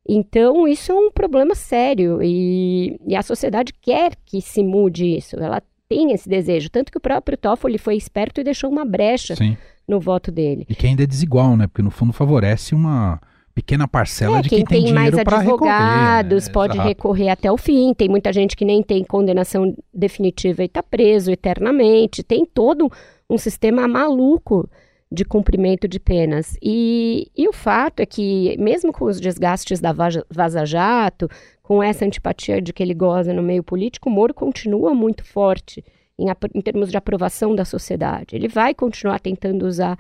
Então, 0.08 0.68
isso 0.68 0.92
é 0.92 0.96
um 0.96 1.12
problema 1.12 1.56
sério 1.56 2.22
e, 2.22 3.00
e, 3.08 3.16
a 3.16 3.22
sociedade 3.22 3.72
quer 3.82 4.14
que 4.26 4.42
se 4.42 4.62
mude 4.62 5.06
isso. 5.06 5.38
Ela 5.38 5.62
tem 5.88 6.12
esse 6.12 6.28
desejo. 6.28 6.70
Tanto 6.70 6.92
que 6.92 6.98
o 6.98 7.02
próprio 7.02 7.38
Toffoli 7.38 7.78
foi 7.78 7.96
esperto 7.96 8.42
e 8.42 8.44
deixou 8.44 8.70
uma 8.70 8.84
brecha 8.84 9.36
Sim 9.36 9.56
no 9.88 10.00
voto 10.00 10.32
dele. 10.32 10.66
E 10.70 10.76
que 10.76 10.88
ainda 10.88 11.04
é 11.04 11.08
desigual, 11.08 11.56
né? 11.58 11.68
Porque 11.68 11.82
no 11.82 11.92
fundo 11.92 12.14
favorece 12.14 12.74
uma 12.74 13.20
pequena 13.54 13.88
parcela 13.88 14.40
é, 14.40 14.42
de 14.42 14.50
quem, 14.50 14.60
quem 14.60 14.66
tem, 14.66 14.84
tem 14.86 14.94
mais 14.94 15.14
advogados 15.14 15.68
recorrer, 15.68 16.48
né? 16.48 16.54
pode 16.54 16.74
Exato. 16.74 16.88
recorrer 16.88 17.30
até 17.30 17.52
o 17.52 17.58
fim. 17.58 17.94
Tem 17.94 18.10
muita 18.10 18.34
gente 18.34 18.56
que 18.56 18.66
nem 18.66 18.82
tem 18.82 19.04
condenação 19.04 19.76
definitiva 19.94 20.64
e 20.64 20.66
está 20.66 20.82
preso 20.82 21.32
eternamente. 21.32 22.24
Tem 22.24 22.46
todo 22.46 22.92
um 23.30 23.38
sistema 23.38 23.88
maluco 23.88 24.70
de 25.14 25.24
cumprimento 25.24 25.88
de 25.88 26.00
penas. 26.00 26.58
E, 26.60 27.30
e 27.38 27.48
o 27.48 27.54
fato 27.54 28.00
é 28.00 28.06
que, 28.06 28.58
mesmo 28.58 28.92
com 28.92 29.06
os 29.06 29.22
desgastes 29.22 29.80
da 29.80 29.94
Vaza 29.94 30.66
Jato, 30.66 31.30
com 31.62 31.84
essa 31.84 32.04
antipatia 32.04 32.60
de 32.60 32.74
que 32.74 32.82
ele 32.82 32.96
goza 32.96 33.32
no 33.32 33.44
meio 33.44 33.64
político, 33.64 34.10
o 34.10 34.12
Moro 34.12 34.34
continua 34.34 34.96
muito 34.96 35.24
forte 35.24 35.86
em, 36.18 36.26
em 36.56 36.62
termos 36.62 36.90
de 36.90 36.98
aprovação 36.98 37.56
da 37.56 37.64
sociedade. 37.64 38.36
Ele 38.36 38.48
vai 38.48 38.74
continuar 38.74 39.20
tentando 39.20 39.68
usar 39.68 40.00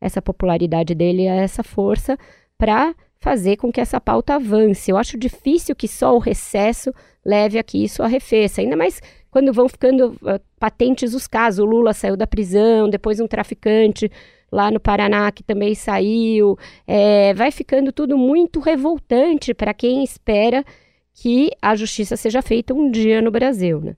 essa 0.00 0.22
popularidade 0.22 0.94
dele, 0.94 1.26
essa 1.26 1.62
força, 1.62 2.16
para 2.56 2.94
fazer 3.20 3.56
com 3.56 3.70
que 3.70 3.82
essa 3.82 4.00
pauta 4.00 4.36
avance. 4.36 4.90
Eu 4.90 4.96
acho 4.96 5.18
difícil 5.18 5.76
que 5.76 5.88
só 5.88 6.14
o 6.14 6.18
recesso 6.18 6.92
leve 7.24 7.58
a 7.58 7.62
que 7.62 7.84
isso 7.84 8.02
arrefeça, 8.02 8.62
ainda 8.62 8.76
mais 8.76 9.00
quando 9.30 9.52
vão 9.52 9.68
ficando 9.68 10.12
uh, 10.22 10.40
patentes 10.58 11.12
os 11.12 11.26
casos. 11.26 11.58
O 11.58 11.68
Lula 11.68 11.92
saiu 11.92 12.16
da 12.16 12.26
prisão, 12.26 12.88
depois 12.88 13.20
um 13.20 13.26
traficante 13.26 14.10
lá 14.54 14.70
no 14.70 14.78
Paraná 14.78 15.30
que 15.32 15.42
também 15.42 15.74
saiu. 15.74 16.56
É, 16.86 17.34
vai 17.34 17.50
ficando 17.50 17.92
tudo 17.92 18.16
muito 18.16 18.60
revoltante 18.60 19.52
para 19.52 19.74
quem 19.74 20.04
espera 20.04 20.64
que 21.12 21.50
a 21.60 21.74
justiça 21.74 22.16
seja 22.16 22.40
feita 22.40 22.72
um 22.72 22.90
dia 22.90 23.20
no 23.20 23.30
Brasil, 23.30 23.80
né? 23.80 23.96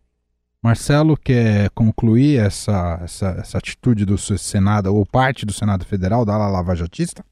Marcelo 0.62 1.16
quer 1.16 1.70
concluir 1.70 2.40
essa, 2.40 2.98
essa, 3.02 3.28
essa 3.38 3.58
atitude 3.58 4.04
do 4.04 4.18
Senado, 4.18 4.92
ou 4.92 5.06
parte 5.06 5.46
do 5.46 5.52
Senado 5.52 5.84
Federal, 5.84 6.24
da 6.24 6.36
Lava 6.36 6.74
Jatista? 6.74 7.24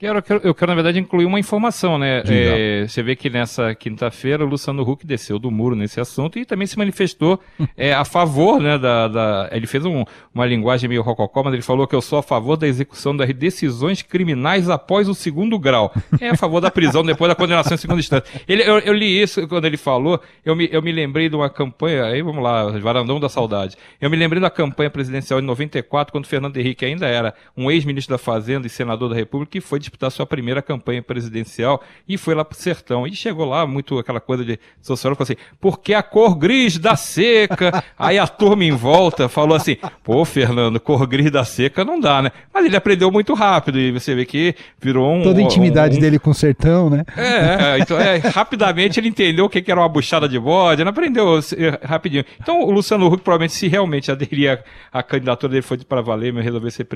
Quero, 0.00 0.18
eu, 0.18 0.22
quero, 0.22 0.40
eu 0.44 0.54
quero, 0.54 0.70
na 0.70 0.76
verdade, 0.76 1.00
incluir 1.00 1.24
uma 1.24 1.40
informação, 1.40 1.98
né? 1.98 2.22
É, 2.24 2.86
você 2.86 3.02
vê 3.02 3.16
que 3.16 3.28
nessa 3.28 3.74
quinta-feira 3.74 4.44
o 4.44 4.48
Luciano 4.48 4.88
Huck 4.88 5.04
desceu 5.04 5.40
do 5.40 5.50
muro 5.50 5.74
nesse 5.74 6.00
assunto 6.00 6.38
e 6.38 6.44
também 6.44 6.68
se 6.68 6.78
manifestou 6.78 7.40
é, 7.76 7.92
a 7.92 8.04
favor, 8.04 8.60
né? 8.60 8.78
Da, 8.78 9.08
da 9.08 9.48
ele 9.50 9.66
fez 9.66 9.84
um, 9.84 10.04
uma 10.32 10.46
linguagem 10.46 10.88
meio 10.88 11.02
rococó, 11.02 11.42
mas 11.42 11.52
ele 11.52 11.62
falou 11.62 11.84
que 11.84 11.96
eu 11.96 12.00
sou 12.00 12.20
a 12.20 12.22
favor 12.22 12.56
da 12.56 12.68
execução 12.68 13.16
das 13.16 13.34
decisões 13.34 14.00
criminais 14.00 14.70
após 14.70 15.08
o 15.08 15.14
segundo 15.16 15.58
grau. 15.58 15.92
É 16.20 16.28
a 16.28 16.36
favor 16.36 16.60
da 16.60 16.70
prisão 16.70 17.02
depois 17.02 17.28
da 17.28 17.34
condenação 17.34 17.74
em 17.74 17.78
segunda 17.78 17.98
instância. 17.98 18.40
Ele, 18.46 18.62
eu, 18.62 18.78
eu, 18.78 18.92
li 18.92 19.20
isso 19.20 19.48
quando 19.48 19.64
ele 19.64 19.76
falou, 19.76 20.22
eu 20.44 20.54
me, 20.54 20.68
eu 20.70 20.80
me 20.80 20.92
lembrei 20.92 21.28
de 21.28 21.34
uma 21.34 21.50
campanha, 21.50 22.04
aí 22.04 22.22
vamos 22.22 22.40
lá, 22.44 22.70
Varandão 22.78 23.18
da 23.18 23.28
Saudade. 23.28 23.76
Eu 24.00 24.08
me 24.08 24.16
lembrei 24.16 24.40
da 24.40 24.48
campanha 24.48 24.90
presidencial 24.90 25.40
de 25.40 25.46
94, 25.48 26.12
quando 26.12 26.26
Fernando 26.26 26.56
Henrique 26.56 26.84
ainda 26.84 27.08
era 27.08 27.34
um 27.56 27.68
ex-ministro 27.68 28.14
da 28.14 28.18
Fazenda 28.18 28.64
e 28.64 28.70
senador 28.70 29.08
da 29.08 29.16
República, 29.16 29.50
que 29.50 29.60
foi 29.60 29.87
disputar 29.88 30.10
sua 30.10 30.26
primeira 30.26 30.60
campanha 30.62 31.02
presidencial 31.02 31.82
e 32.06 32.16
foi 32.16 32.34
lá 32.34 32.44
pro 32.44 32.56
sertão. 32.56 33.06
E 33.06 33.14
chegou 33.14 33.46
lá, 33.46 33.66
muito 33.66 33.98
aquela 33.98 34.20
coisa 34.20 34.44
de 34.44 34.58
sociólogo, 34.80 35.22
assim, 35.22 35.36
porque 35.60 35.94
a 35.94 36.02
cor 36.02 36.36
gris 36.36 36.78
da 36.78 36.94
seca. 36.94 37.82
Aí 37.98 38.18
a 38.18 38.26
turma 38.26 38.64
em 38.64 38.72
volta 38.72 39.28
falou 39.28 39.56
assim, 39.56 39.76
pô, 40.04 40.24
Fernando, 40.24 40.78
cor 40.78 41.06
gris 41.06 41.30
da 41.30 41.44
seca 41.44 41.84
não 41.84 41.98
dá, 41.98 42.22
né? 42.22 42.30
Mas 42.52 42.66
ele 42.66 42.76
aprendeu 42.76 43.10
muito 43.10 43.34
rápido 43.34 43.78
e 43.78 43.90
você 43.90 44.14
vê 44.14 44.24
que 44.24 44.54
virou 44.80 45.12
um... 45.12 45.22
Toda 45.22 45.40
a 45.40 45.42
intimidade 45.42 45.94
um, 45.94 45.98
um... 45.98 46.00
dele 46.00 46.18
com 46.18 46.30
o 46.30 46.34
sertão, 46.34 46.90
né? 46.90 47.04
É, 47.16 47.78
então 47.78 47.98
é, 47.98 48.18
rapidamente 48.28 49.00
ele 49.00 49.08
entendeu 49.08 49.46
o 49.46 49.48
que 49.48 49.64
era 49.70 49.80
uma 49.80 49.88
buchada 49.88 50.28
de 50.28 50.38
bode, 50.38 50.82
ele 50.82 50.90
aprendeu 50.90 51.40
rapidinho. 51.82 52.24
Então 52.40 52.62
o 52.62 52.70
Luciano 52.70 53.06
Huck 53.06 53.22
provavelmente 53.22 53.54
se 53.54 53.68
realmente 53.68 54.10
aderir 54.10 54.62
à 54.92 55.02
candidatura 55.02 55.50
dele 55.50 55.62
foi 55.62 55.78
para 55.78 56.00
valer, 56.00 56.32
mas 56.32 56.44
resolver 56.44 56.70
ser 56.70 56.86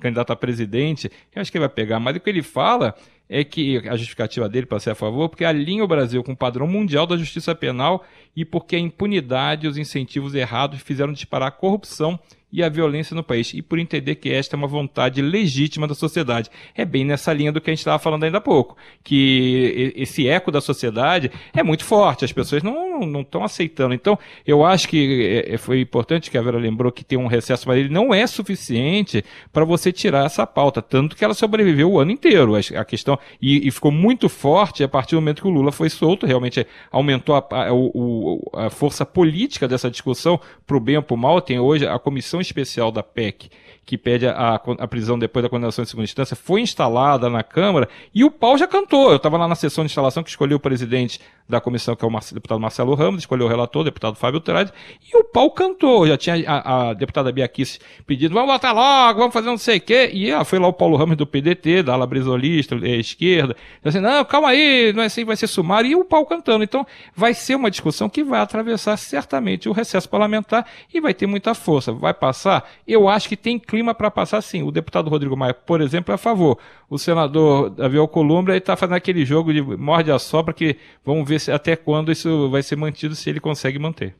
candidato 0.00 0.32
a 0.32 0.36
presidente, 0.36 1.10
eu 1.34 1.40
acho 1.40 1.50
que 1.50 1.58
ele 1.58 1.66
vai 1.66 1.74
pegar. 1.74 2.00
Mas 2.00 2.16
o 2.16 2.20
que 2.20 2.30
ele 2.34 2.42
fala 2.42 2.94
é 3.28 3.42
que 3.42 3.78
a 3.88 3.96
justificativa 3.96 4.48
dele 4.48 4.66
para 4.66 4.78
ser 4.78 4.90
a 4.90 4.94
favor, 4.94 5.28
porque 5.28 5.44
alinha 5.44 5.82
o 5.82 5.88
Brasil 5.88 6.22
com 6.22 6.32
o 6.32 6.36
padrão 6.36 6.66
mundial 6.66 7.06
da 7.06 7.16
justiça 7.16 7.54
penal 7.54 8.04
e 8.36 8.44
porque 8.44 8.76
a 8.76 8.78
impunidade 8.78 9.66
e 9.66 9.68
os 9.68 9.78
incentivos 9.78 10.34
errados 10.34 10.80
fizeram 10.80 11.12
disparar 11.12 11.48
a 11.48 11.52
corrupção 11.52 12.18
e 12.54 12.62
a 12.62 12.68
violência 12.68 13.16
no 13.16 13.24
país, 13.24 13.52
e 13.52 13.60
por 13.60 13.80
entender 13.80 14.14
que 14.14 14.30
esta 14.30 14.54
é 14.54 14.56
uma 14.56 14.68
vontade 14.68 15.20
legítima 15.20 15.88
da 15.88 15.94
sociedade. 15.94 16.48
É 16.72 16.84
bem 16.84 17.04
nessa 17.04 17.32
linha 17.32 17.50
do 17.50 17.60
que 17.60 17.68
a 17.68 17.72
gente 17.72 17.80
estava 17.80 17.98
falando 17.98 18.22
ainda 18.22 18.38
há 18.38 18.40
pouco, 18.40 18.76
que 19.02 19.92
esse 19.96 20.28
eco 20.28 20.52
da 20.52 20.60
sociedade 20.60 21.32
é 21.52 21.64
muito 21.64 21.84
forte, 21.84 22.24
as 22.24 22.32
pessoas 22.32 22.62
não 22.62 23.20
estão 23.22 23.42
aceitando. 23.42 23.92
Então, 23.92 24.16
eu 24.46 24.64
acho 24.64 24.88
que 24.88 25.42
é, 25.48 25.54
é, 25.54 25.58
foi 25.58 25.80
importante 25.80 26.30
que 26.30 26.38
a 26.38 26.42
Vera 26.42 26.56
lembrou 26.56 26.92
que 26.92 27.04
tem 27.04 27.18
um 27.18 27.26
recesso, 27.26 27.66
mas 27.66 27.76
ele 27.76 27.88
não 27.88 28.14
é 28.14 28.24
suficiente 28.24 29.24
para 29.52 29.64
você 29.64 29.90
tirar 29.90 30.24
essa 30.24 30.46
pauta, 30.46 30.80
tanto 30.80 31.16
que 31.16 31.24
ela 31.24 31.34
sobreviveu 31.34 31.90
o 31.90 31.98
ano 31.98 32.12
inteiro. 32.12 32.54
A 32.54 32.84
questão, 32.84 33.18
e, 33.42 33.66
e 33.66 33.70
ficou 33.72 33.90
muito 33.90 34.28
forte 34.28 34.84
a 34.84 34.88
partir 34.88 35.16
do 35.16 35.20
momento 35.20 35.42
que 35.42 35.48
o 35.48 35.50
Lula 35.50 35.72
foi 35.72 35.90
solto, 35.90 36.24
realmente 36.24 36.64
aumentou 36.92 37.34
a, 37.34 37.44
a, 37.50 38.66
a 38.66 38.70
força 38.70 39.04
política 39.04 39.66
dessa 39.66 39.90
discussão 39.90 40.38
para 40.64 40.76
o 40.76 40.80
bem 40.80 40.98
ou 40.98 41.02
para 41.02 41.14
o 41.14 41.18
mal. 41.18 41.40
Tem 41.40 41.58
hoje 41.58 41.84
a 41.84 41.98
comissão 41.98 42.43
especial 42.44 42.92
da 42.92 43.02
PEC 43.02 43.50
que 43.84 43.98
pede 43.98 44.26
a, 44.26 44.54
a, 44.54 44.88
prisão 44.88 45.18
depois 45.18 45.42
da 45.42 45.48
condenação 45.48 45.82
em 45.82 45.86
segunda 45.86 46.04
instância, 46.04 46.34
foi 46.34 46.60
instalada 46.60 47.28
na 47.28 47.42
Câmara 47.42 47.88
e 48.14 48.24
o 48.24 48.30
pau 48.30 48.56
já 48.56 48.66
cantou. 48.66 49.10
Eu 49.10 49.16
estava 49.16 49.36
lá 49.36 49.46
na 49.46 49.54
sessão 49.54 49.84
de 49.84 49.90
instalação 49.90 50.22
que 50.22 50.30
escolheu 50.30 50.56
o 50.56 50.60
presidente 50.60 51.20
da 51.48 51.60
comissão, 51.60 51.94
que 51.94 52.04
é 52.04 52.08
o 52.08 52.10
deputado 52.32 52.58
Marcelo 52.58 52.94
Ramos, 52.94 53.22
escolheu 53.22 53.46
o 53.46 53.48
relator, 53.48 53.82
o 53.82 53.84
deputado 53.84 54.16
Fábio 54.16 54.40
Trade, 54.40 54.72
e 55.12 55.16
o 55.16 55.24
pau 55.24 55.50
cantou. 55.50 56.06
Já 56.06 56.16
tinha 56.16 56.42
a, 56.48 56.90
a 56.90 56.94
deputada 56.94 57.30
Bia 57.30 57.46
Kiss 57.46 57.78
pedido, 58.06 58.32
vamos 58.32 58.50
botar 58.50 58.72
logo, 58.72 59.18
vamos 59.18 59.34
fazer 59.34 59.48
não 59.48 59.58
sei 59.58 59.76
o 59.76 59.80
quê. 59.80 60.10
E 60.12 60.32
ah, 60.32 60.44
foi 60.44 60.58
lá 60.58 60.68
o 60.68 60.72
Paulo 60.72 60.96
Ramos 60.96 61.16
do 61.16 61.26
PDT, 61.26 61.82
da 61.82 61.92
ala 61.92 62.06
brisolista, 62.06 62.74
é, 62.82 62.96
esquerda, 62.96 63.54
assim, 63.84 64.00
não, 64.00 64.24
calma 64.24 64.48
aí, 64.48 64.92
não 64.94 65.02
é 65.02 65.06
assim, 65.06 65.24
vai 65.24 65.36
ser 65.36 65.46
sumário, 65.46 65.90
e 65.90 65.94
o 65.94 66.04
pau 66.04 66.24
cantando. 66.24 66.64
Então, 66.64 66.86
vai 67.14 67.34
ser 67.34 67.56
uma 67.56 67.70
discussão 67.70 68.08
que 68.08 68.24
vai 68.24 68.40
atravessar 68.40 68.96
certamente 68.96 69.68
o 69.68 69.72
recesso 69.72 70.08
parlamentar 70.08 70.66
e 70.92 71.00
vai 71.00 71.12
ter 71.12 71.26
muita 71.26 71.54
força. 71.54 71.92
Vai 71.92 72.14
passar? 72.14 72.70
Eu 72.88 73.06
acho 73.06 73.28
que 73.28 73.36
tem 73.36 73.58
clima 73.74 73.92
para 73.92 74.08
passar 74.08 74.40
sim. 74.40 74.62
O 74.62 74.70
deputado 74.70 75.10
Rodrigo 75.10 75.36
Maia, 75.36 75.52
por 75.52 75.80
exemplo, 75.80 76.12
é 76.12 76.14
a 76.14 76.18
favor. 76.18 76.56
O 76.88 76.96
senador 76.96 77.70
Davi 77.70 77.98
Alcolumbre 77.98 78.56
está 78.56 78.76
fazendo 78.76 78.94
aquele 78.94 79.24
jogo 79.24 79.52
de 79.52 79.60
morde 79.60 80.12
a 80.12 80.18
sobra 80.18 80.54
que 80.54 80.76
vamos 81.04 81.28
ver 81.28 81.40
se, 81.40 81.50
até 81.50 81.74
quando 81.74 82.12
isso 82.12 82.48
vai 82.50 82.62
ser 82.62 82.76
mantido, 82.76 83.16
se 83.16 83.28
ele 83.28 83.40
consegue 83.40 83.76
manter. 83.76 84.14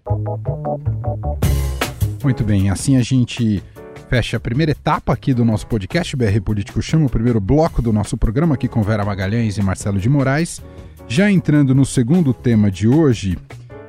Muito 2.24 2.42
bem, 2.42 2.68
assim 2.68 2.96
a 2.96 3.02
gente 3.02 3.62
fecha 4.08 4.38
a 4.38 4.40
primeira 4.40 4.72
etapa 4.72 5.12
aqui 5.12 5.32
do 5.32 5.44
nosso 5.44 5.68
podcast, 5.68 6.16
BR 6.16 6.40
Político 6.44 6.82
Chama, 6.82 7.06
o 7.06 7.10
primeiro 7.10 7.38
bloco 7.38 7.80
do 7.80 7.92
nosso 7.92 8.16
programa 8.16 8.56
aqui 8.56 8.66
com 8.66 8.82
Vera 8.82 9.04
Magalhães 9.04 9.56
e 9.56 9.62
Marcelo 9.62 10.00
de 10.00 10.08
Moraes. 10.08 10.60
Já 11.06 11.30
entrando 11.30 11.76
no 11.76 11.86
segundo 11.86 12.34
tema 12.34 12.72
de 12.72 12.88
hoje, 12.88 13.38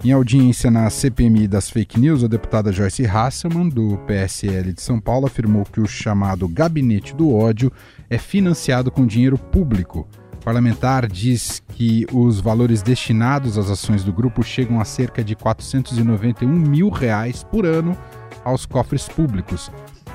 em 0.04 0.12
audiência 0.12 0.70
na 0.70 0.90
CPMI 0.90 1.48
das 1.48 1.70
fake 1.70 2.00
news, 2.00 2.24
a 2.24 2.28
deputada 2.28 2.72
Joyce 2.72 3.06
Hasselman, 3.06 3.70
do 3.70 3.98
PSL 4.06 4.74
de 4.74 4.82
São 4.82 5.00
Paulo, 5.00 5.26
afirmou 5.26 5.64
que 5.66 5.82
o 5.82 5.88
chamado 5.88 6.48
Gabinete 6.48 7.16
do 7.16 7.34
Ódio 7.34 7.72
é 8.10 8.18
financiado 8.18 8.92
com 8.92 9.06
dinheiro 9.06 9.38
público 9.38 10.08
parlamentar 10.46 11.08
diz 11.08 11.60
que 11.70 12.06
os 12.14 12.40
valores 12.40 12.84
destinados 12.84 13.58
às 13.58 13.68
ações 13.68 14.04
do 14.04 14.14
grupo 14.14 14.44
chegam 14.44 14.80
a 14.80 14.86
cerca 14.86 15.24
de 15.24 15.36
491 15.36 16.48
mil 16.48 16.90
reais 16.90 17.44
por 17.44 17.66
ano 17.66 17.98
aos 18.44 18.64
cofres 18.64 19.08
públicos. 19.08 19.72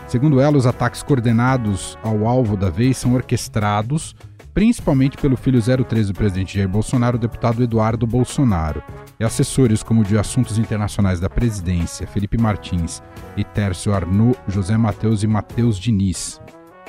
Segundo 0.07 0.41
ela, 0.41 0.57
os 0.57 0.67
ataques 0.67 1.03
coordenados 1.03 1.99
ao 2.01 2.29
alvo 2.29 2.57
da 2.57 2.71
vez 2.71 2.97
são 2.97 3.15
orquestrados 3.15 4.15
principalmente 4.53 5.17
pelo 5.17 5.37
filho 5.37 5.61
03 5.61 6.09
do 6.09 6.15
presidente 6.15 6.57
Jair 6.57 6.69
Bolsonaro, 6.69 7.17
o 7.17 7.21
deputado 7.21 7.63
Eduardo 7.63 8.07
Bolsonaro. 8.07 8.83
E 9.19 9.25
assessores 9.25 9.83
como 9.83 10.01
o 10.01 10.05
de 10.05 10.19
Assuntos 10.19 10.59
Internacionais 10.59 11.21
da 11.21 11.29
Presidência, 11.29 12.07
Felipe 12.07 12.39
Martins 12.39 13.03
e 13.37 13.45
Tércio 13.45 13.95
Arnaud, 13.95 14.37
José 14.49 14.77
Mateus 14.77 15.23
e 15.23 15.27
Mateus 15.27 15.79
Diniz. 15.79 16.41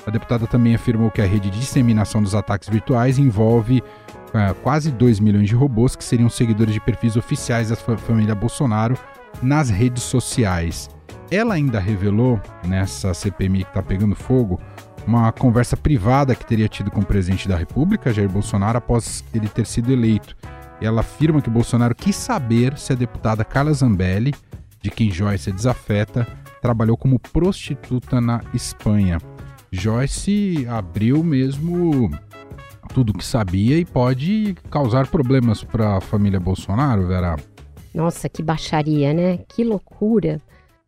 A 0.05 0.09
deputada 0.09 0.47
também 0.47 0.73
afirmou 0.73 1.11
que 1.11 1.21
a 1.21 1.25
rede 1.25 1.49
de 1.49 1.59
disseminação 1.59 2.23
dos 2.23 2.33
ataques 2.33 2.69
virtuais 2.69 3.19
envolve 3.19 3.83
uh, 4.29 4.55
quase 4.63 4.91
2 4.91 5.19
milhões 5.19 5.47
de 5.47 5.55
robôs 5.55 5.95
que 5.95 6.03
seriam 6.03 6.29
seguidores 6.29 6.73
de 6.73 6.79
perfis 6.79 7.15
oficiais 7.15 7.69
da 7.69 7.75
família 7.75 8.33
Bolsonaro 8.33 8.97
nas 9.41 9.69
redes 9.69 10.03
sociais. 10.03 10.89
Ela 11.29 11.53
ainda 11.53 11.79
revelou, 11.79 12.41
nessa 12.67 13.13
CPMI 13.13 13.63
que 13.63 13.69
está 13.69 13.81
pegando 13.81 14.15
fogo, 14.15 14.59
uma 15.05 15.31
conversa 15.31 15.75
privada 15.75 16.35
que 16.35 16.45
teria 16.45 16.67
tido 16.67 16.91
com 16.91 17.01
o 17.01 17.05
presidente 17.05 17.47
da 17.47 17.55
República, 17.55 18.13
Jair 18.13 18.29
Bolsonaro, 18.29 18.77
após 18.77 19.23
ele 19.33 19.47
ter 19.47 19.65
sido 19.65 19.91
eleito. 19.91 20.35
Ela 20.81 21.01
afirma 21.01 21.41
que 21.41 21.49
Bolsonaro 21.49 21.93
quis 21.93 22.15
saber 22.15 22.77
se 22.77 22.91
a 22.93 22.95
deputada 22.95 23.45
Carla 23.45 23.73
Zambelli, 23.73 24.33
de 24.81 24.89
quem 24.89 25.11
Joyce 25.11 25.49
é 25.49 25.53
desafeta, 25.53 26.27
trabalhou 26.61 26.97
como 26.97 27.19
prostituta 27.19 28.19
na 28.19 28.41
Espanha. 28.53 29.19
Joyce 29.71 30.65
abriu 30.67 31.23
mesmo 31.23 32.11
tudo 32.93 33.13
que 33.13 33.23
sabia 33.23 33.77
e 33.77 33.85
pode 33.85 34.55
causar 34.69 35.07
problemas 35.07 35.63
para 35.63 35.97
a 35.97 36.01
família 36.01 36.39
Bolsonaro, 36.39 37.07
Vera. 37.07 37.37
Nossa, 37.93 38.27
que 38.27 38.43
baixaria, 38.43 39.13
né? 39.13 39.39
Que 39.47 39.63
loucura. 39.63 40.41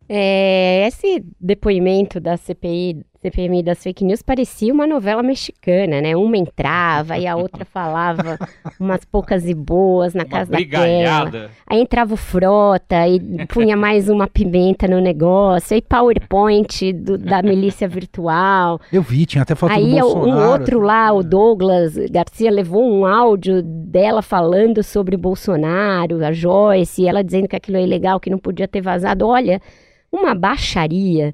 É, 0.08 0.86
esse 0.86 1.24
depoimento 1.40 2.20
da 2.20 2.36
CPI 2.36 3.04
CPMI 3.24 3.62
das 3.62 3.82
fake 3.82 4.04
news 4.04 4.20
parecia 4.20 4.72
uma 4.72 4.86
novela 4.86 5.22
mexicana, 5.22 6.02
né? 6.02 6.14
Uma 6.14 6.36
entrava 6.36 7.16
e 7.16 7.26
a 7.26 7.34
outra 7.34 7.64
falava 7.66 8.38
umas 8.78 9.02
poucas 9.04 9.48
e 9.48 9.54
boas 9.54 10.12
na 10.12 10.24
uma 10.24 10.28
casa 10.28 10.52
brigalhada. 10.52 11.30
daquela. 11.30 11.50
Aí 11.66 11.80
entrava 11.80 12.12
o 12.12 12.16
frota 12.18 13.08
e 13.08 13.46
punha 13.46 13.76
mais 13.76 14.10
uma 14.10 14.26
pimenta 14.26 14.86
no 14.86 15.00
negócio. 15.00 15.74
Aí 15.74 15.80
PowerPoint 15.80 16.92
do, 16.92 17.16
da 17.16 17.42
milícia 17.42 17.88
virtual. 17.88 18.78
Eu 18.92 19.00
vi, 19.00 19.24
tinha 19.24 19.42
até 19.42 19.54
foto 19.54 19.72
Aí 19.72 19.94
do 19.94 20.00
Bolsonaro. 20.00 20.30
um 20.30 20.50
outro 20.50 20.80
lá, 20.80 21.10
o 21.12 21.22
Douglas 21.22 21.96
Garcia, 22.10 22.50
levou 22.50 22.84
um 22.84 23.06
áudio 23.06 23.62
dela 23.62 24.20
falando 24.20 24.82
sobre 24.82 25.16
Bolsonaro, 25.16 26.22
a 26.22 26.30
Joyce, 26.30 27.08
ela 27.08 27.24
dizendo 27.24 27.48
que 27.48 27.56
aquilo 27.56 27.78
é 27.78 27.82
ilegal, 27.82 28.20
que 28.20 28.28
não 28.28 28.38
podia 28.38 28.68
ter 28.68 28.82
vazado. 28.82 29.26
Olha, 29.26 29.62
uma 30.12 30.34
baixaria. 30.34 31.32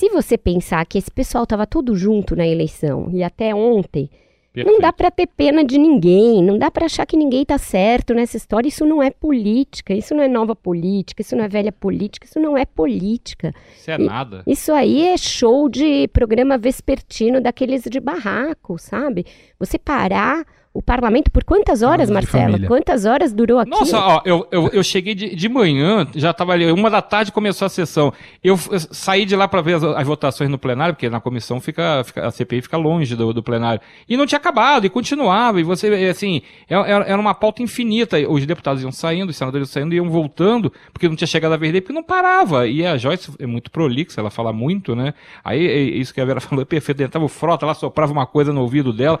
Se 0.00 0.08
você 0.08 0.38
pensar 0.38 0.86
que 0.86 0.96
esse 0.96 1.10
pessoal 1.10 1.44
estava 1.44 1.66
todo 1.66 1.94
junto 1.94 2.34
na 2.34 2.46
eleição 2.46 3.10
e 3.12 3.22
até 3.22 3.54
ontem, 3.54 4.08
Perfeito. 4.50 4.72
não 4.72 4.80
dá 4.80 4.90
para 4.90 5.10
ter 5.10 5.26
pena 5.26 5.62
de 5.62 5.76
ninguém, 5.76 6.42
não 6.42 6.56
dá 6.56 6.70
para 6.70 6.86
achar 6.86 7.04
que 7.04 7.18
ninguém 7.18 7.42
está 7.42 7.58
certo 7.58 8.14
nessa 8.14 8.38
história. 8.38 8.66
Isso 8.66 8.86
não 8.86 9.02
é 9.02 9.10
política, 9.10 9.92
isso 9.92 10.14
não 10.14 10.22
é 10.22 10.28
nova 10.28 10.56
política, 10.56 11.20
isso 11.20 11.36
não 11.36 11.44
é 11.44 11.48
velha 11.48 11.70
política, 11.70 12.24
isso 12.24 12.40
não 12.40 12.56
é 12.56 12.64
política. 12.64 13.52
Isso 13.76 13.90
é 13.90 14.00
e, 14.00 14.06
nada. 14.06 14.42
Isso 14.46 14.72
aí 14.72 15.06
é 15.06 15.18
show 15.18 15.68
de 15.68 16.08
programa 16.08 16.56
vespertino 16.56 17.38
daqueles 17.38 17.82
de 17.82 18.00
barraco, 18.00 18.78
sabe? 18.78 19.26
Você 19.58 19.78
parar 19.78 20.46
o 20.72 20.80
parlamento 20.80 21.32
por 21.32 21.42
quantas 21.42 21.82
horas, 21.82 22.08
Marcelo? 22.08 22.64
Quantas 22.66 23.04
horas 23.04 23.32
durou 23.32 23.58
aqui? 23.58 23.70
Nossa, 23.70 23.98
ó, 23.98 24.22
eu, 24.24 24.46
eu, 24.52 24.68
eu 24.68 24.84
cheguei 24.84 25.16
de, 25.16 25.34
de 25.34 25.48
manhã, 25.48 26.06
já 26.14 26.30
estava 26.30 26.52
ali, 26.52 26.70
uma 26.70 26.88
da 26.88 27.02
tarde 27.02 27.32
começou 27.32 27.66
a 27.66 27.68
sessão. 27.68 28.12
Eu, 28.42 28.56
eu 28.70 28.78
saí 28.78 29.24
de 29.24 29.34
lá 29.34 29.48
para 29.48 29.60
ver 29.62 29.74
as, 29.74 29.82
as, 29.82 30.06
votações 30.06 30.48
no 30.48 30.58
plenário, 30.58 30.94
porque 30.94 31.10
na 31.10 31.20
comissão 31.20 31.60
fica, 31.60 32.04
fica 32.04 32.24
a 32.24 32.30
CPI 32.30 32.62
fica 32.62 32.76
longe 32.76 33.16
do, 33.16 33.32
do, 33.32 33.42
plenário. 33.42 33.80
E 34.08 34.16
não 34.16 34.26
tinha 34.26 34.38
acabado, 34.38 34.86
e 34.86 34.88
continuava, 34.88 35.60
e 35.60 35.64
você, 35.64 35.88
assim, 36.08 36.40
era, 36.68 36.86
é, 36.86 36.92
é, 36.92 37.10
era 37.12 37.20
uma 37.20 37.34
pauta 37.34 37.62
infinita. 37.64 38.16
Os 38.28 38.46
deputados 38.46 38.80
iam 38.80 38.92
saindo, 38.92 39.30
os 39.30 39.36
senadores 39.36 39.68
iam 39.68 39.72
saindo, 39.72 39.92
iam 39.92 40.08
voltando, 40.08 40.72
porque 40.92 41.08
não 41.08 41.16
tinha 41.16 41.26
chegado 41.26 41.52
a 41.52 41.56
vez 41.56 41.72
dele, 41.72 41.80
porque 41.80 41.94
não 41.94 42.04
parava. 42.04 42.68
E 42.68 42.86
a 42.86 42.96
Joyce 42.96 43.32
é 43.40 43.46
muito 43.46 43.72
prolixa, 43.72 44.20
ela 44.20 44.30
fala 44.30 44.52
muito, 44.52 44.94
né? 44.94 45.14
Aí, 45.42 45.98
isso 45.98 46.14
que 46.14 46.20
a 46.20 46.24
Vera 46.24 46.38
falou 46.40 46.62
é 46.62 46.64
perfeito, 46.64 47.02
entrava 47.02 47.26
o 47.26 47.28
frota, 47.28 47.66
ela 47.66 47.74
soprava 47.74 48.12
uma 48.12 48.24
coisa 48.24 48.52
no 48.52 48.60
ouvido 48.60 48.92
dela 48.92 49.18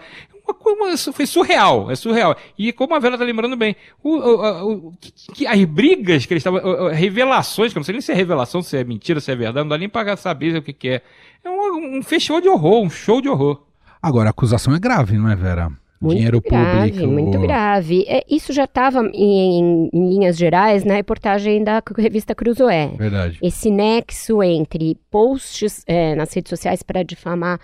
uma, 0.52 0.96
foi 0.96 1.26
surreal, 1.26 1.90
é 1.90 1.94
surreal. 1.94 2.36
E 2.58 2.72
como 2.72 2.94
a 2.94 2.98
Vera 2.98 3.18
tá 3.18 3.24
lembrando 3.24 3.56
bem, 3.56 3.76
o, 4.02 4.16
o, 4.16 4.88
o 4.88 4.92
que, 5.34 5.46
as 5.46 5.64
brigas 5.64 6.26
que 6.26 6.34
eles 6.34 6.44
estavam, 6.44 6.88
revelações, 6.88 7.72
que 7.72 7.78
eu 7.78 7.80
não 7.80 7.84
sei 7.84 7.92
nem 7.92 8.00
se 8.00 8.12
é 8.12 8.14
revelação, 8.14 8.62
se 8.62 8.76
é 8.76 8.84
mentira, 8.84 9.20
se 9.20 9.30
é 9.30 9.36
verdade, 9.36 9.64
não 9.64 9.68
dá 9.68 9.78
nem 9.78 9.88
para 9.88 10.16
saber 10.16 10.56
o 10.56 10.62
que, 10.62 10.72
que 10.72 10.88
é. 10.88 11.02
É 11.44 11.48
um, 11.48 11.98
um 11.98 12.02
festival 12.02 12.40
de 12.40 12.48
horror, 12.48 12.82
um 12.82 12.90
show 12.90 13.20
de 13.20 13.28
horror. 13.28 13.62
Agora, 14.02 14.28
a 14.28 14.30
acusação 14.30 14.74
é 14.74 14.78
grave, 14.78 15.16
não 15.16 15.28
é, 15.28 15.36
Vera? 15.36 15.70
Muito 16.00 16.16
Dinheiro 16.16 16.40
grave, 16.40 16.92
público. 16.92 17.12
muito 17.12 17.38
grave. 17.38 18.04
É, 18.08 18.24
isso 18.26 18.54
já 18.54 18.64
estava 18.64 19.00
em, 19.12 19.90
em 19.92 20.08
linhas 20.08 20.38
gerais 20.38 20.82
na 20.82 20.94
reportagem 20.94 21.62
da 21.62 21.82
revista 21.98 22.34
Cruzoé. 22.34 22.92
Verdade. 22.96 23.38
Esse 23.42 23.70
nexo 23.70 24.42
entre 24.42 24.96
posts 25.10 25.84
é, 25.86 26.14
nas 26.14 26.32
redes 26.32 26.48
sociais 26.48 26.82
para 26.82 27.02
difamar 27.02 27.60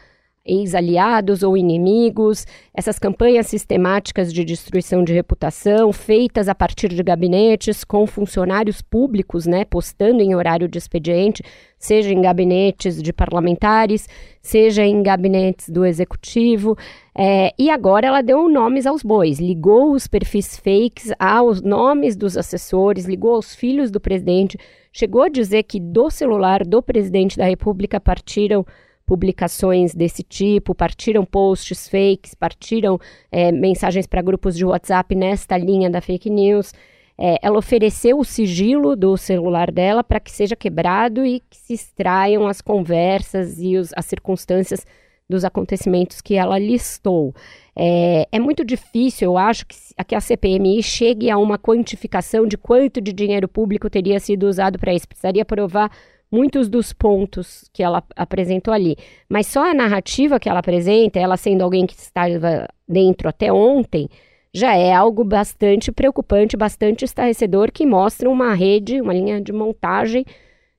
ex-aliados 0.46 1.42
ou 1.42 1.56
inimigos, 1.56 2.46
essas 2.72 2.98
campanhas 2.98 3.46
sistemáticas 3.46 4.32
de 4.32 4.44
destruição 4.44 5.02
de 5.02 5.12
reputação 5.12 5.92
feitas 5.92 6.48
a 6.48 6.54
partir 6.54 6.88
de 6.88 7.02
gabinetes 7.02 7.84
com 7.84 8.06
funcionários 8.06 8.80
públicos, 8.80 9.46
né, 9.46 9.64
postando 9.64 10.22
em 10.22 10.34
horário 10.34 10.68
de 10.68 10.78
expediente, 10.78 11.42
seja 11.78 12.12
em 12.12 12.20
gabinetes 12.20 13.02
de 13.02 13.12
parlamentares, 13.12 14.08
seja 14.40 14.84
em 14.84 15.02
gabinetes 15.02 15.68
do 15.68 15.84
executivo. 15.84 16.76
É, 17.14 17.52
e 17.58 17.70
agora 17.70 18.06
ela 18.06 18.22
deu 18.22 18.48
nomes 18.48 18.86
aos 18.86 19.02
bois, 19.02 19.38
ligou 19.38 19.92
os 19.92 20.06
perfis 20.06 20.56
fakes 20.56 21.12
aos 21.18 21.62
nomes 21.62 22.16
dos 22.16 22.36
assessores, 22.36 23.06
ligou 23.06 23.34
aos 23.34 23.54
filhos 23.54 23.90
do 23.90 24.00
presidente, 24.00 24.58
chegou 24.92 25.22
a 25.22 25.28
dizer 25.28 25.62
que 25.64 25.80
do 25.80 26.10
celular 26.10 26.64
do 26.64 26.82
presidente 26.82 27.36
da 27.36 27.44
República 27.44 28.00
partiram 28.00 28.64
publicações 29.06 29.94
desse 29.94 30.22
tipo, 30.22 30.74
partiram 30.74 31.24
posts 31.24 31.88
fakes, 31.88 32.34
partiram 32.34 32.98
é, 33.30 33.52
mensagens 33.52 34.06
para 34.06 34.20
grupos 34.20 34.56
de 34.56 34.64
WhatsApp 34.64 35.14
nesta 35.14 35.56
linha 35.56 35.88
da 35.88 36.00
fake 36.00 36.28
news. 36.28 36.72
É, 37.18 37.38
ela 37.40 37.58
ofereceu 37.58 38.18
o 38.18 38.24
sigilo 38.24 38.94
do 38.94 39.16
celular 39.16 39.70
dela 39.70 40.04
para 40.04 40.20
que 40.20 40.30
seja 40.30 40.54
quebrado 40.54 41.24
e 41.24 41.40
que 41.40 41.56
se 41.56 41.72
extraiam 41.72 42.46
as 42.46 42.60
conversas 42.60 43.58
e 43.58 43.76
os, 43.76 43.90
as 43.96 44.04
circunstâncias 44.04 44.84
dos 45.28 45.44
acontecimentos 45.44 46.20
que 46.20 46.34
ela 46.34 46.58
listou. 46.58 47.34
É, 47.74 48.26
é, 48.30 48.38
muito 48.38 48.64
difícil, 48.64 49.30
eu 49.32 49.38
acho, 49.38 49.66
que, 49.66 49.76
que 50.06 50.14
a 50.14 50.20
CPMI 50.20 50.82
chegue 50.82 51.30
a 51.30 51.38
uma 51.38 51.58
quantificação 51.58 52.46
de 52.46 52.56
quanto 52.56 53.00
de 53.00 53.12
dinheiro 53.12 53.48
público 53.48 53.90
teria 53.90 54.20
sido 54.20 54.46
usado 54.46 54.78
para 54.78 54.94
isso. 54.94 55.08
Precisaria 55.08 55.44
provar 55.44 55.90
muitos 56.30 56.68
dos 56.68 56.92
pontos 56.92 57.68
que 57.72 57.82
ela 57.82 58.02
apresentou 58.14 58.72
ali. 58.72 58.96
Mas 59.28 59.46
só 59.46 59.70
a 59.70 59.74
narrativa 59.74 60.40
que 60.40 60.48
ela 60.48 60.60
apresenta, 60.60 61.18
ela 61.18 61.36
sendo 61.36 61.62
alguém 61.62 61.86
que 61.86 61.94
estava 61.94 62.68
dentro 62.88 63.28
até 63.28 63.52
ontem, 63.52 64.08
já 64.52 64.74
é 64.74 64.92
algo 64.92 65.22
bastante 65.22 65.92
preocupante, 65.92 66.56
bastante 66.56 67.04
estarrecedor, 67.04 67.70
que 67.70 67.84
mostra 67.84 68.28
uma 68.30 68.54
rede, 68.54 69.00
uma 69.00 69.12
linha 69.12 69.40
de 69.40 69.52
montagem 69.52 70.24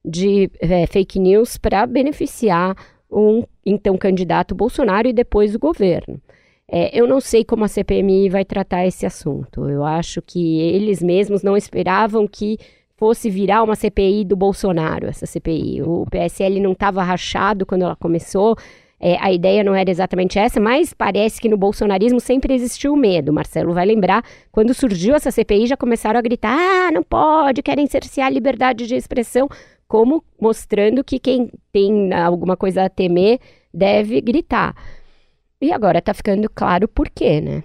de 0.04 0.50
é, 0.60 0.88
fake 0.88 1.20
news 1.20 1.58
para 1.58 1.86
beneficiar 1.86 2.76
um 3.12 3.44
então 3.66 3.98
candidato 3.98 4.56
Bolsonaro 4.56 5.08
e 5.08 5.14
depois 5.14 5.54
o 5.54 5.60
governo. 5.60 6.20
É, 6.70 7.00
eu 7.00 7.08
não 7.08 7.22
sei 7.22 7.46
como 7.46 7.64
a 7.64 7.68
CPMI 7.68 8.30
vai 8.30 8.44
tratar 8.44 8.86
esse 8.86 9.06
assunto. 9.06 9.70
Eu 9.70 9.86
acho 9.86 10.22
que 10.22 10.60
eles 10.60 11.02
mesmos 11.02 11.42
não 11.42 11.56
esperavam 11.56 12.28
que 12.28 12.58
fosse 12.98 13.30
virar 13.30 13.64
uma 13.64 13.76
CPI 13.76 14.26
do 14.26 14.36
Bolsonaro, 14.36 15.08
essa 15.08 15.26
CPI. 15.26 15.84
O 15.84 16.06
PSL 16.10 16.60
não 16.60 16.72
estava 16.72 17.04
rachado 17.04 17.66
quando 17.66 17.84
ela 17.84 17.96
começou. 17.96 18.58
É, 19.00 19.16
a 19.20 19.32
ideia 19.32 19.64
não 19.64 19.76
era 19.76 19.92
exatamente 19.92 20.40
essa, 20.40 20.60
mas 20.60 20.92
parece 20.92 21.40
que 21.40 21.48
no 21.48 21.56
bolsonarismo 21.56 22.20
sempre 22.20 22.56
existiu 22.56 22.96
medo. 22.96 23.32
Marcelo 23.32 23.72
vai 23.72 23.86
lembrar, 23.86 24.24
quando 24.52 24.74
surgiu 24.74 25.14
essa 25.14 25.30
CPI, 25.30 25.68
já 25.68 25.78
começaram 25.78 26.18
a 26.18 26.22
gritar: 26.22 26.58
ah, 26.58 26.92
não 26.92 27.04
pode, 27.04 27.62
querem 27.62 27.86
cercear 27.86 28.28
a 28.28 28.32
liberdade 28.32 28.88
de 28.88 28.96
expressão, 28.96 29.48
como 29.88 30.24
mostrando 30.42 31.04
que 31.04 31.20
quem 31.20 31.52
tem 31.72 32.12
alguma 32.12 32.58
coisa 32.58 32.86
a 32.86 32.90
temer 32.90 33.40
deve 33.72 34.20
gritar. 34.20 34.76
E 35.62 35.72
agora 35.72 36.00
está 36.00 36.14
ficando 36.14 36.50
claro 36.50 36.88
por 36.88 37.08
quê, 37.10 37.40
né? 37.40 37.64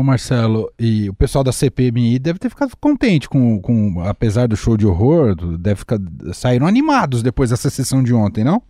Ô 0.00 0.02
Marcelo, 0.02 0.72
e 0.78 1.10
o 1.10 1.14
pessoal 1.14 1.44
da 1.44 1.52
CPMI 1.52 2.18
deve 2.18 2.38
ter 2.38 2.48
ficado 2.48 2.74
contente 2.80 3.28
com, 3.28 3.60
com 3.60 4.02
apesar 4.06 4.48
do 4.48 4.56
show 4.56 4.74
de 4.74 4.86
horror, 4.86 5.34
deve 5.58 5.80
ficar, 5.80 5.98
saíram 6.32 6.66
animados 6.66 7.22
depois 7.22 7.50
dessa 7.50 7.68
sessão 7.68 8.02
de 8.02 8.14
ontem, 8.14 8.42
não? 8.42 8.62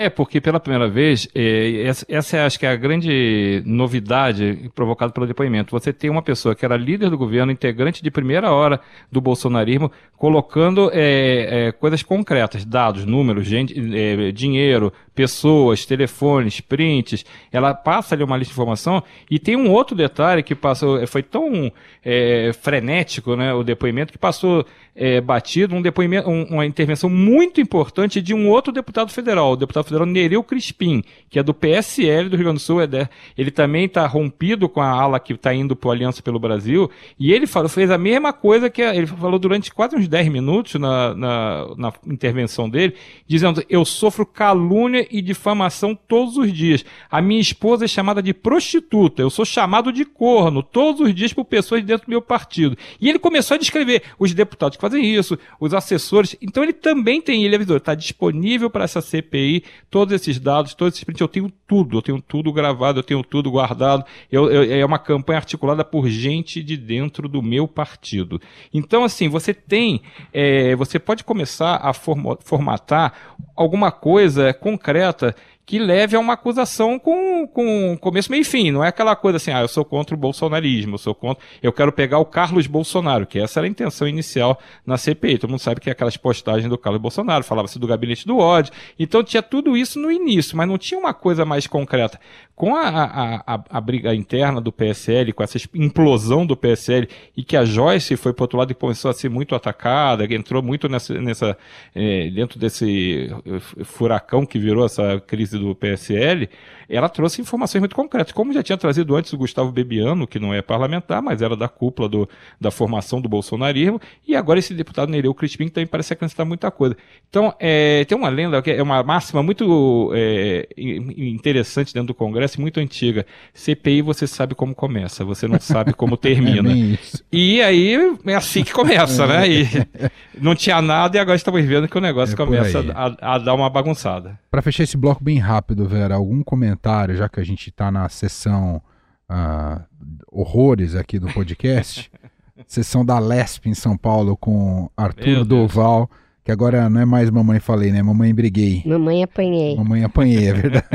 É, 0.00 0.08
porque 0.08 0.40
pela 0.40 0.60
primeira 0.60 0.88
vez, 0.88 1.26
é, 1.34 1.92
essa 2.08 2.36
é 2.36 2.46
acho 2.46 2.56
que 2.56 2.64
é 2.64 2.70
a 2.70 2.76
grande 2.76 3.60
novidade 3.66 4.70
provocada 4.72 5.12
pelo 5.12 5.26
depoimento. 5.26 5.72
Você 5.72 5.92
tem 5.92 6.08
uma 6.08 6.22
pessoa 6.22 6.54
que 6.54 6.64
era 6.64 6.76
líder 6.76 7.10
do 7.10 7.18
governo, 7.18 7.50
integrante 7.50 8.00
de 8.00 8.08
primeira 8.08 8.52
hora 8.52 8.80
do 9.10 9.20
bolsonarismo, 9.20 9.90
colocando 10.16 10.88
é, 10.94 11.66
é, 11.66 11.72
coisas 11.72 12.04
concretas, 12.04 12.64
dados, 12.64 13.04
números, 13.04 13.48
gente, 13.48 13.74
é, 13.92 14.30
dinheiro, 14.30 14.92
pessoas, 15.18 15.84
telefones, 15.84 16.60
prints. 16.60 17.26
Ela 17.50 17.74
passa 17.74 18.14
ali 18.14 18.22
uma 18.22 18.36
lista 18.36 18.52
de 18.52 18.54
informação 18.54 19.02
e 19.28 19.36
tem 19.36 19.56
um 19.56 19.68
outro 19.68 19.96
detalhe 19.96 20.44
que 20.44 20.54
passou, 20.54 21.04
foi 21.08 21.24
tão 21.24 21.72
é, 22.04 22.52
frenético, 22.52 23.34
né, 23.34 23.52
o 23.52 23.64
depoimento 23.64 24.12
que 24.12 24.18
passou 24.18 24.64
é, 24.98 25.20
batido 25.20 25.76
um 25.76 25.80
depoimento, 25.82 26.28
um, 26.28 26.42
uma 26.44 26.66
intervenção 26.66 27.08
muito 27.08 27.60
importante 27.60 28.20
de 28.20 28.34
um 28.34 28.48
outro 28.48 28.72
deputado 28.72 29.12
federal, 29.12 29.52
o 29.52 29.56
deputado 29.56 29.84
federal 29.84 30.04
Nereu 30.04 30.42
Crispim, 30.42 31.04
que 31.30 31.38
é 31.38 31.42
do 31.42 31.54
PSL 31.54 32.28
do 32.28 32.36
Rio 32.36 32.46
Grande 32.46 32.58
do 32.58 32.62
Sul. 32.62 32.82
É 32.82 33.08
ele 33.36 33.50
também 33.52 33.84
está 33.84 34.06
rompido 34.06 34.68
com 34.68 34.80
a 34.80 34.88
ala 34.88 35.20
que 35.20 35.32
está 35.32 35.54
indo 35.54 35.76
para 35.76 35.92
Aliança 35.92 36.20
pelo 36.20 36.40
Brasil, 36.40 36.90
e 37.18 37.32
ele 37.32 37.46
falou, 37.46 37.68
fez 37.68 37.90
a 37.90 37.98
mesma 37.98 38.32
coisa 38.32 38.68
que 38.68 38.82
ele 38.82 39.06
falou 39.06 39.38
durante 39.38 39.72
quase 39.72 39.94
uns 39.94 40.08
10 40.08 40.28
minutos 40.28 40.74
na, 40.74 41.14
na, 41.14 41.66
na 41.76 41.92
intervenção 42.06 42.68
dele, 42.68 42.94
dizendo: 43.26 43.62
Eu 43.68 43.84
sofro 43.84 44.26
calúnia 44.26 45.06
e 45.10 45.22
difamação 45.22 45.94
todos 45.94 46.36
os 46.36 46.52
dias. 46.52 46.84
A 47.10 47.20
minha 47.20 47.40
esposa 47.40 47.84
é 47.84 47.88
chamada 47.88 48.22
de 48.22 48.34
prostituta, 48.34 49.22
eu 49.22 49.30
sou 49.30 49.44
chamado 49.44 49.92
de 49.92 50.04
corno 50.04 50.62
todos 50.62 51.00
os 51.00 51.14
dias 51.14 51.32
por 51.32 51.44
pessoas 51.44 51.82
dentro 51.84 52.06
do 52.06 52.10
meu 52.10 52.22
partido. 52.22 52.76
E 53.00 53.08
ele 53.08 53.18
começou 53.18 53.54
a 53.54 53.58
descrever 53.58 54.02
os 54.18 54.34
deputados 54.34 54.76
que 54.76 54.80
fazem 54.80 55.04
isso, 55.04 55.38
os 55.58 55.72
assessores. 55.72 56.36
Então 56.40 56.62
ele 56.62 56.72
também 56.72 57.20
tem, 57.20 57.44
ele 57.44 57.56
avisou, 57.56 57.76
está 57.76 57.94
disponível 57.94 58.68
para 58.68 58.84
essa 58.84 59.00
CPI, 59.00 59.64
todos 59.90 60.12
esses 60.14 60.38
dados, 60.38 60.74
todos 60.74 60.94
esses 60.94 61.04
prints, 61.04 61.20
eu 61.20 61.28
tenho 61.28 61.52
tudo, 61.66 61.98
eu 61.98 62.02
tenho 62.02 62.20
tudo 62.20 62.52
gravado, 62.52 62.98
eu 62.98 63.04
tenho 63.04 63.22
tudo 63.22 63.50
guardado. 63.50 64.04
Eu, 64.30 64.50
eu, 64.50 64.80
é 64.80 64.84
uma 64.84 64.98
campanha 64.98 65.38
articulada 65.38 65.84
por 65.84 66.08
gente 66.08 66.62
de 66.62 66.76
dentro 66.76 67.28
do 67.28 67.42
meu 67.42 67.66
partido. 67.66 68.40
Então, 68.72 69.04
assim, 69.04 69.28
você 69.28 69.54
tem, 69.54 70.02
é, 70.32 70.74
você 70.76 70.98
pode 70.98 71.24
começar 71.24 71.76
a 71.76 71.92
formatar 71.92 73.12
alguma 73.54 73.90
coisa 73.90 74.52
concreta 74.52 74.97
concreta 74.98 75.34
que 75.68 75.78
leve 75.78 76.16
a 76.16 76.18
uma 76.18 76.32
acusação 76.32 76.98
com, 76.98 77.46
com 77.46 77.94
começo, 78.00 78.30
meio 78.30 78.40
e 78.40 78.44
fim. 78.44 78.70
Não 78.70 78.82
é 78.82 78.88
aquela 78.88 79.14
coisa 79.14 79.36
assim, 79.36 79.50
ah, 79.50 79.60
eu 79.60 79.68
sou 79.68 79.84
contra 79.84 80.14
o 80.14 80.18
bolsonarismo, 80.18 80.94
eu 80.94 80.98
sou 80.98 81.14
contra. 81.14 81.44
Eu 81.62 81.70
quero 81.74 81.92
pegar 81.92 82.18
o 82.18 82.24
Carlos 82.24 82.66
Bolsonaro, 82.66 83.26
que 83.26 83.38
essa 83.38 83.60
era 83.60 83.66
a 83.66 83.68
intenção 83.68 84.08
inicial 84.08 84.58
na 84.86 84.96
CPI. 84.96 85.36
Todo 85.36 85.50
mundo 85.50 85.60
sabe 85.60 85.78
que 85.78 85.90
é 85.90 85.92
aquelas 85.92 86.16
postagens 86.16 86.70
do 86.70 86.78
Carlos 86.78 87.02
Bolsonaro, 87.02 87.44
falava-se 87.44 87.78
do 87.78 87.86
gabinete 87.86 88.26
do 88.26 88.38
ódio. 88.38 88.72
Então 88.98 89.22
tinha 89.22 89.42
tudo 89.42 89.76
isso 89.76 90.00
no 90.00 90.10
início, 90.10 90.56
mas 90.56 90.66
não 90.66 90.78
tinha 90.78 90.98
uma 90.98 91.12
coisa 91.12 91.44
mais 91.44 91.66
concreta. 91.66 92.18
Com 92.56 92.74
a, 92.74 92.88
a, 92.88 93.54
a, 93.54 93.64
a 93.68 93.80
briga 93.80 94.14
interna 94.14 94.62
do 94.62 94.72
PSL, 94.72 95.34
com 95.34 95.42
essa 95.42 95.58
implosão 95.74 96.46
do 96.46 96.56
PSL, 96.56 97.06
e 97.36 97.44
que 97.44 97.58
a 97.58 97.66
Joyce 97.66 98.16
foi 98.16 98.32
para 98.32 98.44
outro 98.44 98.58
lado 98.58 98.72
e 98.72 98.74
começou 98.74 99.10
a 99.10 99.14
ser 99.14 99.28
muito 99.28 99.54
atacada, 99.54 100.24
entrou 100.34 100.62
muito 100.62 100.88
nessa, 100.88 101.20
nessa 101.20 101.58
é, 101.94 102.30
dentro 102.30 102.58
desse 102.58 103.30
eh, 103.46 103.84
furacão 103.84 104.46
que 104.46 104.58
virou 104.58 104.84
essa 104.84 105.20
crise 105.20 105.57
do 105.58 105.74
PSL, 105.74 106.48
ela 106.88 107.08
trouxe 107.08 107.40
informações 107.42 107.80
muito 107.80 107.94
concretas, 107.94 108.32
como 108.32 108.52
já 108.52 108.62
tinha 108.62 108.78
trazido 108.78 109.14
antes 109.14 109.32
o 109.32 109.38
Gustavo 109.38 109.70
Bebiano, 109.70 110.26
que 110.26 110.38
não 110.38 110.54
é 110.54 110.62
parlamentar, 110.62 111.20
mas 111.20 111.42
era 111.42 111.54
da 111.54 111.68
cúpula 111.68 112.08
do, 112.08 112.28
da 112.60 112.70
formação 112.70 113.20
do 113.20 113.28
bolsonarismo, 113.28 114.00
e 114.26 114.34
agora 114.34 114.58
esse 114.58 114.72
deputado 114.72 115.10
Nereu 115.10 115.34
Crispim 115.34 115.68
também 115.68 115.86
parece 115.86 116.14
acrescentar 116.14 116.46
muita 116.46 116.70
coisa. 116.70 116.96
Então, 117.28 117.54
é, 117.58 118.04
tem 118.06 118.16
uma 118.16 118.28
lenda, 118.28 118.62
que 118.62 118.70
é 118.70 118.82
uma 118.82 119.02
máxima 119.02 119.42
muito 119.42 120.12
é, 120.14 120.66
interessante 120.76 121.92
dentro 121.92 122.08
do 122.08 122.14
Congresso, 122.14 122.60
muito 122.60 122.80
antiga. 122.80 123.26
CPI 123.52 124.00
você 124.00 124.26
sabe 124.26 124.54
como 124.54 124.74
começa, 124.74 125.24
você 125.24 125.46
não 125.46 125.60
sabe 125.60 125.92
como 125.92 126.16
termina. 126.18 126.72
É 126.72 126.98
e 127.30 127.60
aí 127.60 127.96
é 128.26 128.34
assim 128.34 128.64
que 128.64 128.72
começa, 128.72 129.26
né? 129.26 129.48
E 129.48 129.68
não 130.40 130.54
tinha 130.54 130.80
nada 130.80 131.16
e 131.16 131.20
agora 131.20 131.36
estamos 131.36 131.62
vendo 131.64 131.88
que 131.88 131.98
o 131.98 132.00
negócio 132.00 132.34
é 132.34 132.36
começa 132.36 132.84
a, 132.94 133.34
a 133.34 133.38
dar 133.38 133.54
uma 133.54 133.68
bagunçada. 133.68 134.38
Para 134.50 134.62
fechar 134.62 134.84
esse 134.84 134.96
bloco 134.96 135.22
bem 135.22 135.38
rápido, 135.38 135.47
Vera, 135.86 136.14
algum 136.14 136.42
comentário, 136.42 137.16
já 137.16 137.28
que 137.28 137.40
a 137.40 137.44
gente 137.44 137.70
está 137.70 137.90
na 137.90 138.08
sessão 138.08 138.82
uh, 139.30 139.82
horrores 140.30 140.94
aqui 140.94 141.18
do 141.18 141.32
podcast, 141.32 142.10
sessão 142.66 143.04
da 143.04 143.18
Lesp 143.18 143.66
em 143.66 143.74
São 143.74 143.96
Paulo 143.96 144.36
com 144.36 144.90
Arthur 144.96 145.44
Doval, 145.44 146.10
que 146.44 146.52
agora 146.52 146.88
não 146.88 147.00
é 147.00 147.04
mais 147.04 147.30
mamãe 147.30 147.60
falei, 147.60 147.92
né? 147.92 148.02
Mamãe 148.02 148.34
briguei. 148.34 148.82
Mamãe 148.86 149.22
apanhei. 149.22 149.76
Mamãe 149.76 150.04
apanhei, 150.04 150.48
é 150.48 150.52
verdade. 150.52 150.86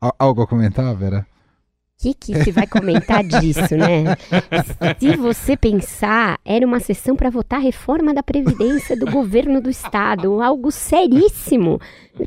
Algo 0.18 0.42
a 0.42 0.46
comentar, 0.46 0.94
Vera? 0.94 1.26
Que, 1.98 2.14
que 2.14 2.44
se 2.44 2.50
vai 2.50 2.66
comentar 2.66 3.22
disso, 3.24 3.76
né? 3.76 4.16
Se 4.98 5.16
você 5.16 5.56
pensar, 5.56 6.38
era 6.44 6.66
uma 6.66 6.80
sessão 6.80 7.16
para 7.16 7.30
votar 7.30 7.60
a 7.60 7.62
reforma 7.62 8.12
da 8.12 8.22
Previdência 8.22 8.96
do 8.96 9.06
governo 9.10 9.60
do 9.60 9.70
Estado, 9.70 10.42
algo 10.42 10.70
seríssimo, 10.70 11.80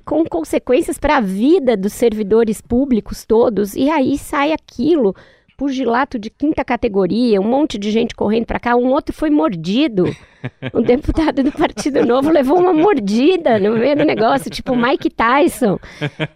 com 0.03 0.23
consequências 0.25 0.97
para 0.97 1.17
a 1.17 1.21
vida 1.21 1.77
dos 1.77 1.93
servidores 1.93 2.61
públicos 2.61 3.25
todos, 3.25 3.75
e 3.75 3.89
aí 3.89 4.17
sai 4.17 4.51
aquilo 4.51 5.15
pugilato 5.57 6.19
de 6.19 6.29
quinta 6.29 6.63
categoria, 6.63 7.41
um 7.41 7.47
monte 7.49 7.79
de 7.79 7.89
gente 7.89 8.15
correndo 8.15 8.45
para 8.45 8.59
cá, 8.59 8.75
um 8.75 8.91
outro 8.91 9.13
foi 9.13 9.31
mordido. 9.31 10.05
Um 10.73 10.81
deputado 10.83 11.43
do 11.43 11.51
Partido 11.51 12.05
Novo 12.05 12.29
levou 12.29 12.59
uma 12.59 12.73
mordida 12.73 13.59
no 13.59 13.77
meio 13.77 13.95
do 13.95 14.05
negócio, 14.05 14.49
tipo 14.49 14.75
Mike 14.75 15.09
Tyson. 15.09 15.79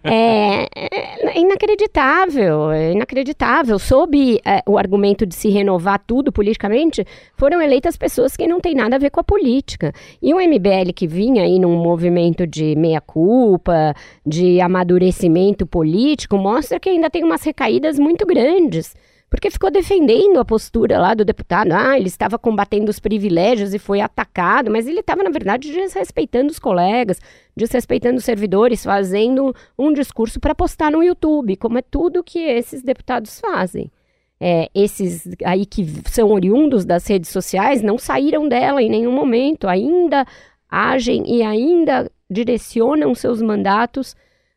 É, 0.04 0.68
é 0.74 1.38
inacreditável, 1.40 2.70
é 2.70 2.92
inacreditável. 2.92 3.78
Sob 3.78 4.40
é, 4.44 4.62
o 4.66 4.78
argumento 4.78 5.26
de 5.26 5.34
se 5.34 5.48
renovar 5.48 6.02
tudo 6.06 6.32
politicamente, 6.32 7.04
foram 7.36 7.60
eleitas 7.60 7.96
pessoas 7.96 8.36
que 8.36 8.46
não 8.46 8.60
têm 8.60 8.74
nada 8.74 8.96
a 8.96 8.98
ver 8.98 9.10
com 9.10 9.20
a 9.20 9.24
política. 9.24 9.92
E 10.20 10.32
o 10.34 10.38
MBL 10.38 10.92
que 10.94 11.06
vinha 11.06 11.42
aí 11.42 11.58
num 11.58 11.76
movimento 11.76 12.46
de 12.46 12.74
meia-culpa, 12.76 13.94
de 14.26 14.60
amadurecimento 14.60 15.66
político, 15.66 16.36
mostra 16.36 16.78
que 16.78 16.88
ainda 16.88 17.10
tem 17.10 17.24
umas 17.24 17.42
recaídas 17.42 17.98
muito 17.98 18.26
grandes 18.26 18.94
porque 19.32 19.50
ficou 19.50 19.70
defendendo 19.70 20.38
a 20.38 20.44
postura 20.44 20.98
lá 20.98 21.14
do 21.14 21.24
deputado. 21.24 21.72
Ah, 21.72 21.96
ele 21.96 22.08
estava 22.08 22.38
combatendo 22.38 22.90
os 22.90 23.00
privilégios 23.00 23.72
e 23.72 23.78
foi 23.78 23.98
atacado, 24.02 24.70
mas 24.70 24.86
ele 24.86 25.00
estava, 25.00 25.22
na 25.22 25.30
verdade, 25.30 25.72
desrespeitando 25.72 26.50
os 26.50 26.58
colegas, 26.58 27.18
desrespeitando 27.56 28.18
os 28.18 28.26
servidores, 28.26 28.84
fazendo 28.84 29.56
um 29.78 29.90
discurso 29.90 30.38
para 30.38 30.54
postar 30.54 30.92
no 30.92 31.02
YouTube, 31.02 31.56
como 31.56 31.78
é 31.78 31.82
tudo 31.82 32.22
que 32.22 32.40
esses 32.40 32.82
deputados 32.82 33.40
fazem. 33.40 33.90
É, 34.38 34.68
esses 34.74 35.26
aí 35.46 35.64
que 35.64 35.82
são 36.10 36.30
oriundos 36.30 36.84
das 36.84 37.06
redes 37.06 37.30
sociais 37.30 37.80
não 37.80 37.96
saíram 37.96 38.46
dela 38.46 38.82
em 38.82 38.90
nenhum 38.90 39.12
momento, 39.12 39.66
ainda 39.66 40.26
agem 40.68 41.24
e 41.26 41.42
ainda 41.42 42.10
direcionam 42.30 43.14
seus 43.14 43.40
mandatos 43.40 44.14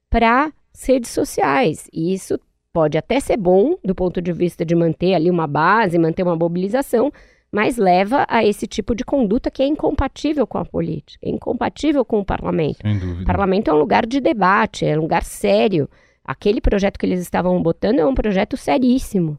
para 0.09 0.51
redes 0.85 1.11
sociais. 1.11 1.87
E 1.93 2.13
isso 2.13 2.37
pode 2.75 2.97
até 2.97 3.21
ser 3.21 3.37
bom 3.37 3.77
do 3.81 3.95
ponto 3.95 4.21
de 4.21 4.33
vista 4.33 4.65
de 4.65 4.75
manter 4.75 5.13
ali 5.13 5.31
uma 5.31 5.47
base, 5.47 5.97
manter 5.97 6.23
uma 6.23 6.35
mobilização, 6.35 7.09
mas 7.49 7.77
leva 7.77 8.25
a 8.27 8.43
esse 8.43 8.67
tipo 8.67 8.93
de 8.93 9.05
conduta 9.05 9.49
que 9.49 9.63
é 9.63 9.65
incompatível 9.65 10.45
com 10.45 10.57
a 10.57 10.65
política, 10.65 11.25
é 11.25 11.29
incompatível 11.29 12.03
com 12.03 12.19
o 12.19 12.25
parlamento. 12.25 12.79
Sem 12.81 12.99
dúvida. 12.99 13.21
O 13.21 13.25
parlamento 13.25 13.69
é 13.69 13.73
um 13.73 13.77
lugar 13.77 14.05
de 14.05 14.19
debate, 14.19 14.85
é 14.85 14.97
um 14.97 15.03
lugar 15.03 15.23
sério. 15.23 15.89
Aquele 16.21 16.59
projeto 16.59 16.99
que 16.99 17.05
eles 17.05 17.21
estavam 17.21 17.63
botando 17.63 17.99
é 17.99 18.05
um 18.05 18.13
projeto 18.13 18.57
seríssimo. 18.57 19.37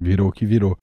Virou 0.00 0.32
que 0.32 0.46
virou. 0.46 0.74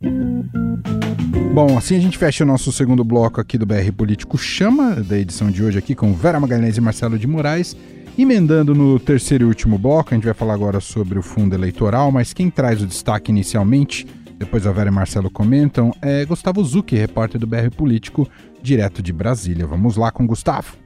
Bom, 1.56 1.76
assim 1.76 1.96
a 1.96 2.00
gente 2.00 2.20
fecha 2.20 2.44
o 2.44 2.48
nosso 2.48 2.72
segundo 2.72 3.04
bloco 3.04 3.42
aqui 3.42 3.58
do 3.58 3.66
BR 3.66 3.92
Político 3.98 4.38
Chama, 4.38 4.98
da 4.98 5.18
edição 5.18 5.50
de 5.50 5.64
hoje 5.64 5.80
aqui 5.80 5.96
com 5.96 6.14
Vera 6.14 6.40
Magalhães 6.40 6.78
e 6.78 6.82
Marcelo 6.82 7.18
de 7.18 7.26
Moraes. 7.26 7.76
Emendando 8.18 8.74
no 8.74 8.98
terceiro 8.98 9.44
e 9.44 9.48
último 9.48 9.78
bloco, 9.78 10.12
a 10.12 10.16
gente 10.16 10.24
vai 10.24 10.34
falar 10.34 10.54
agora 10.54 10.80
sobre 10.80 11.20
o 11.20 11.22
fundo 11.22 11.54
eleitoral, 11.54 12.14
mas 12.14 12.32
quem 12.32 12.50
traz 12.50 12.82
o 12.82 12.88
destaque 12.88 13.30
inicialmente, 13.30 14.08
depois 14.38 14.66
a 14.66 14.72
Vera 14.72 14.90
e 14.90 14.94
Marcelo 14.94 15.30
comentam, 15.30 15.92
é 16.02 16.24
Gustavo 16.24 16.64
Zucchi, 16.64 16.96
repórter 16.96 17.42
do 17.42 17.46
BR 17.46 17.70
Político, 17.76 18.26
direto 18.62 19.04
de 19.04 19.12
Brasília. 19.12 19.68
Vamos 19.68 19.98
lá 19.98 20.12
com 20.12 20.26
Gustavo. 20.26 20.78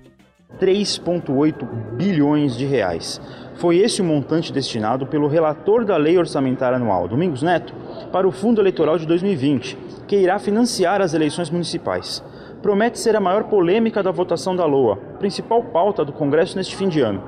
3,8 0.59 1.95
bilhões 1.95 2.57
de 2.57 2.65
reais. 2.65 3.21
Foi 3.57 3.77
esse 3.77 4.01
o 4.01 4.05
montante 4.05 4.51
destinado 4.51 5.05
pelo 5.05 5.27
relator 5.27 5.85
da 5.85 5.97
Lei 5.97 6.17
Orçamentária 6.17 6.77
Anual, 6.77 7.07
Domingos 7.07 7.43
Neto, 7.43 7.75
para 8.11 8.27
o 8.27 8.31
Fundo 8.31 8.59
Eleitoral 8.59 8.97
de 8.97 9.05
2020, 9.05 9.77
que 10.07 10.17
irá 10.17 10.39
financiar 10.39 10.99
as 10.99 11.13
eleições 11.13 11.51
municipais 11.51 12.23
promete 12.61 12.99
ser 12.99 13.15
a 13.15 13.19
maior 13.19 13.45
polêmica 13.45 14.03
da 14.03 14.11
votação 14.11 14.55
da 14.55 14.65
LOA, 14.65 14.97
principal 15.17 15.63
pauta 15.63 16.03
do 16.03 16.13
Congresso 16.13 16.57
neste 16.57 16.75
fim 16.75 16.89
de 16.89 17.01
ano. 17.01 17.23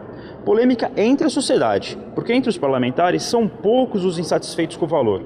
Polêmica 0.45 0.91
entre 0.97 1.27
a 1.27 1.29
sociedade, 1.29 1.97
porque 2.15 2.33
entre 2.33 2.49
os 2.49 2.57
parlamentares 2.57 3.23
são 3.23 3.47
poucos 3.47 4.03
os 4.03 4.17
insatisfeitos 4.17 4.75
com 4.75 4.85
o 4.85 4.87
valor. 4.87 5.21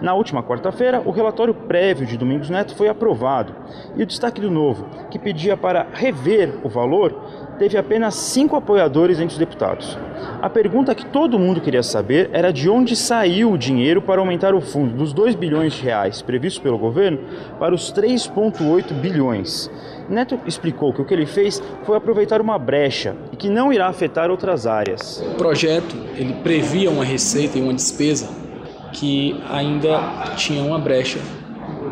Na 0.00 0.12
última 0.14 0.42
quarta-feira, 0.42 1.00
o 1.04 1.10
relatório 1.10 1.54
prévio 1.54 2.06
de 2.06 2.16
Domingos 2.16 2.50
Neto 2.50 2.74
foi 2.74 2.88
aprovado 2.88 3.54
e 3.96 4.02
o 4.02 4.06
destaque 4.06 4.40
do 4.40 4.50
novo, 4.50 4.86
que 5.10 5.18
pedia 5.18 5.56
para 5.56 5.86
rever 5.92 6.54
o 6.64 6.68
valor, 6.68 7.14
teve 7.58 7.76
apenas 7.76 8.14
cinco 8.14 8.56
apoiadores 8.56 9.18
entre 9.18 9.32
os 9.32 9.38
deputados. 9.38 9.98
A 10.40 10.48
pergunta 10.50 10.94
que 10.94 11.06
todo 11.06 11.38
mundo 11.38 11.60
queria 11.60 11.82
saber 11.82 12.30
era 12.32 12.52
de 12.52 12.68
onde 12.68 12.94
saiu 12.94 13.52
o 13.52 13.58
dinheiro 13.58 14.02
para 14.02 14.20
aumentar 14.20 14.54
o 14.54 14.60
fundo 14.60 14.94
dos 14.94 15.12
2 15.12 15.34
bilhões 15.34 15.72
de 15.72 15.82
reais 15.82 16.22
previsto 16.22 16.60
pelo 16.60 16.78
governo 16.78 17.18
para 17.58 17.74
os 17.74 17.92
3,8 17.92 18.92
bilhões. 18.94 19.70
Neto 20.08 20.38
explicou 20.46 20.92
que 20.92 21.02
o 21.02 21.04
que 21.04 21.14
ele 21.14 21.26
fez 21.26 21.62
foi 21.84 21.96
aproveitar 21.96 22.40
uma 22.40 22.58
brecha 22.58 23.16
e 23.32 23.36
que 23.36 23.48
não 23.48 23.72
irá 23.72 23.88
afetar 23.88 24.30
outras 24.30 24.66
áreas. 24.66 25.22
O 25.32 25.34
projeto 25.34 25.96
ele 26.16 26.34
previa 26.42 26.90
uma 26.90 27.04
receita 27.04 27.58
e 27.58 27.62
uma 27.62 27.74
despesa 27.74 28.28
que 28.92 29.40
ainda 29.50 30.34
tinha 30.36 30.62
uma 30.62 30.78
brecha 30.78 31.18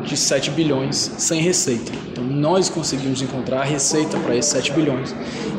de 0.04 0.16
7 0.16 0.50
bilhões 0.50 0.96
sem 0.96 1.40
receita. 1.40 1.92
Então 2.10 2.24
nós 2.24 2.68
conseguimos 2.68 3.22
encontrar 3.22 3.60
a 3.60 3.64
receita 3.64 4.18
para 4.18 4.36
esses 4.36 4.52
7 4.52 4.72
bilhões 4.72 5.14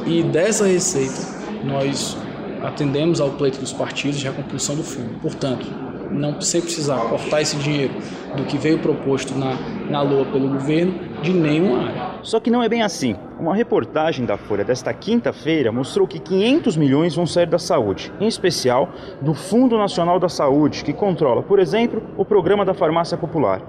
e 0.05 0.23
dessa 0.23 0.65
receita 0.65 1.35
nós 1.63 2.17
atendemos 2.63 3.19
ao 3.19 3.31
pleito 3.31 3.59
dos 3.59 3.73
partidos 3.73 4.19
de 4.19 4.25
recomposição 4.25 4.75
do 4.75 4.83
fundo. 4.83 5.19
Portanto, 5.21 5.65
não 6.11 6.39
sem 6.41 6.61
precisar 6.61 6.97
cortar 7.09 7.41
esse 7.41 7.55
dinheiro 7.57 7.93
do 8.35 8.43
que 8.43 8.57
veio 8.57 8.79
proposto 8.79 9.37
na, 9.37 9.57
na 9.89 10.01
LOA 10.01 10.25
pelo 10.25 10.49
governo 10.49 10.93
de 11.21 11.33
nenhuma 11.33 11.87
área. 11.87 12.05
Só 12.21 12.39
que 12.39 12.51
não 12.51 12.61
é 12.61 12.69
bem 12.69 12.81
assim. 12.81 13.15
Uma 13.39 13.55
reportagem 13.55 14.25
da 14.25 14.37
Folha 14.37 14.63
desta 14.63 14.93
quinta-feira 14.93 15.71
mostrou 15.71 16.07
que 16.07 16.19
500 16.19 16.77
milhões 16.77 17.15
vão 17.15 17.25
sair 17.25 17.47
da 17.47 17.59
saúde, 17.59 18.11
em 18.19 18.27
especial 18.27 18.89
do 19.21 19.33
Fundo 19.33 19.77
Nacional 19.77 20.19
da 20.19 20.29
Saúde, 20.29 20.83
que 20.83 20.93
controla, 20.93 21.43
por 21.43 21.59
exemplo, 21.59 22.01
o 22.17 22.23
programa 22.23 22.63
da 22.63 22.73
farmácia 22.73 23.17
popular. 23.17 23.61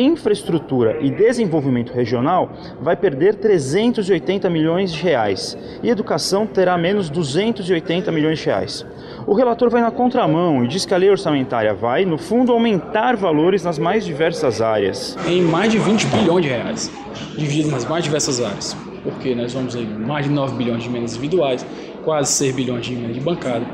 Infraestrutura 0.00 0.96
e 1.02 1.10
desenvolvimento 1.10 1.92
regional 1.92 2.50
vai 2.80 2.96
perder 2.96 3.34
380 3.34 4.48
milhões 4.48 4.90
de 4.90 5.02
reais 5.02 5.58
e 5.82 5.90
educação 5.90 6.46
terá 6.46 6.78
menos 6.78 7.10
280 7.10 8.10
milhões 8.10 8.38
de 8.38 8.46
reais. 8.46 8.86
O 9.26 9.34
relator 9.34 9.68
vai 9.68 9.82
na 9.82 9.90
contramão 9.90 10.64
e 10.64 10.68
diz 10.68 10.86
que 10.86 10.94
a 10.94 10.96
lei 10.96 11.10
orçamentária 11.10 11.74
vai, 11.74 12.06
no 12.06 12.16
fundo, 12.16 12.50
aumentar 12.50 13.14
valores 13.14 13.62
nas 13.62 13.78
mais 13.78 14.02
diversas 14.02 14.62
áreas. 14.62 15.18
Em 15.28 15.42
mais 15.42 15.70
de 15.70 15.78
20 15.78 16.06
bilhões 16.06 16.46
de 16.46 16.48
reais, 16.48 16.90
dividido 17.36 17.70
nas 17.70 17.84
mais 17.84 18.02
diversas 18.02 18.40
áreas. 18.40 18.74
Porque 19.02 19.34
nós 19.34 19.52
vamos 19.52 19.76
aí 19.76 19.84
mais 19.84 20.24
de 20.24 20.32
9 20.32 20.56
bilhões 20.56 20.82
de 20.82 20.88
emendas 20.88 21.10
individuais, 21.10 21.66
quase 22.06 22.32
6 22.32 22.56
bilhões 22.56 22.86
de 22.86 22.94
emendas 22.94 23.16
de 23.16 23.20
bancada, 23.20 23.66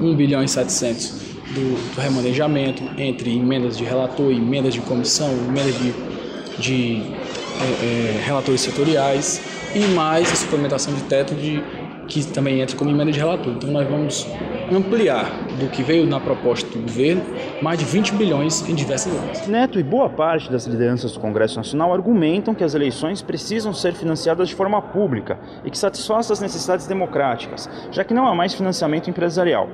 1 0.00 0.16
bilhão 0.16 0.42
e 0.42 0.48
700 0.48 1.37
do, 1.54 1.94
do 1.94 2.00
remanejamento, 2.00 2.82
entre 2.96 3.34
emendas 3.36 3.76
de 3.76 3.84
relator, 3.84 4.30
emendas 4.32 4.74
de 4.74 4.80
comissão, 4.80 5.30
emendas 5.30 5.74
de, 5.78 5.92
de 6.58 7.02
é, 7.60 8.18
é, 8.18 8.22
relatores 8.24 8.60
setoriais 8.60 9.40
e 9.74 9.80
mais 9.94 10.30
a 10.32 10.36
suplementação 10.36 10.94
de 10.94 11.02
teto 11.02 11.34
de, 11.34 11.62
que 12.06 12.24
também 12.26 12.60
entra 12.60 12.76
como 12.76 12.90
emenda 12.90 13.12
de 13.12 13.18
relator. 13.18 13.52
Então 13.52 13.70
nós 13.70 13.88
vamos 13.88 14.26
ampliar 14.70 15.30
do 15.58 15.68
que 15.68 15.82
veio 15.82 16.06
na 16.06 16.20
proposta 16.20 16.68
do 16.70 16.82
governo 16.82 17.22
mais 17.62 17.78
de 17.78 17.84
20 17.84 18.14
bilhões 18.14 18.68
em 18.68 18.74
diversas 18.74 19.16
áreas. 19.18 19.46
Neto 19.46 19.80
e 19.80 19.82
boa 19.82 20.08
parte 20.08 20.50
das 20.50 20.66
lideranças 20.66 21.12
do 21.12 21.20
Congresso 21.20 21.56
Nacional 21.56 21.92
argumentam 21.92 22.54
que 22.54 22.64
as 22.64 22.74
eleições 22.74 23.22
precisam 23.22 23.72
ser 23.72 23.94
financiadas 23.94 24.48
de 24.48 24.54
forma 24.54 24.80
pública 24.80 25.38
e 25.64 25.70
que 25.70 25.78
satisfaçam 25.78 26.34
as 26.34 26.40
necessidades 26.40 26.86
democráticas, 26.86 27.68
já 27.90 28.04
que 28.04 28.14
não 28.14 28.26
há 28.26 28.34
mais 28.34 28.54
financiamento 28.54 29.08
empresarial. 29.08 29.68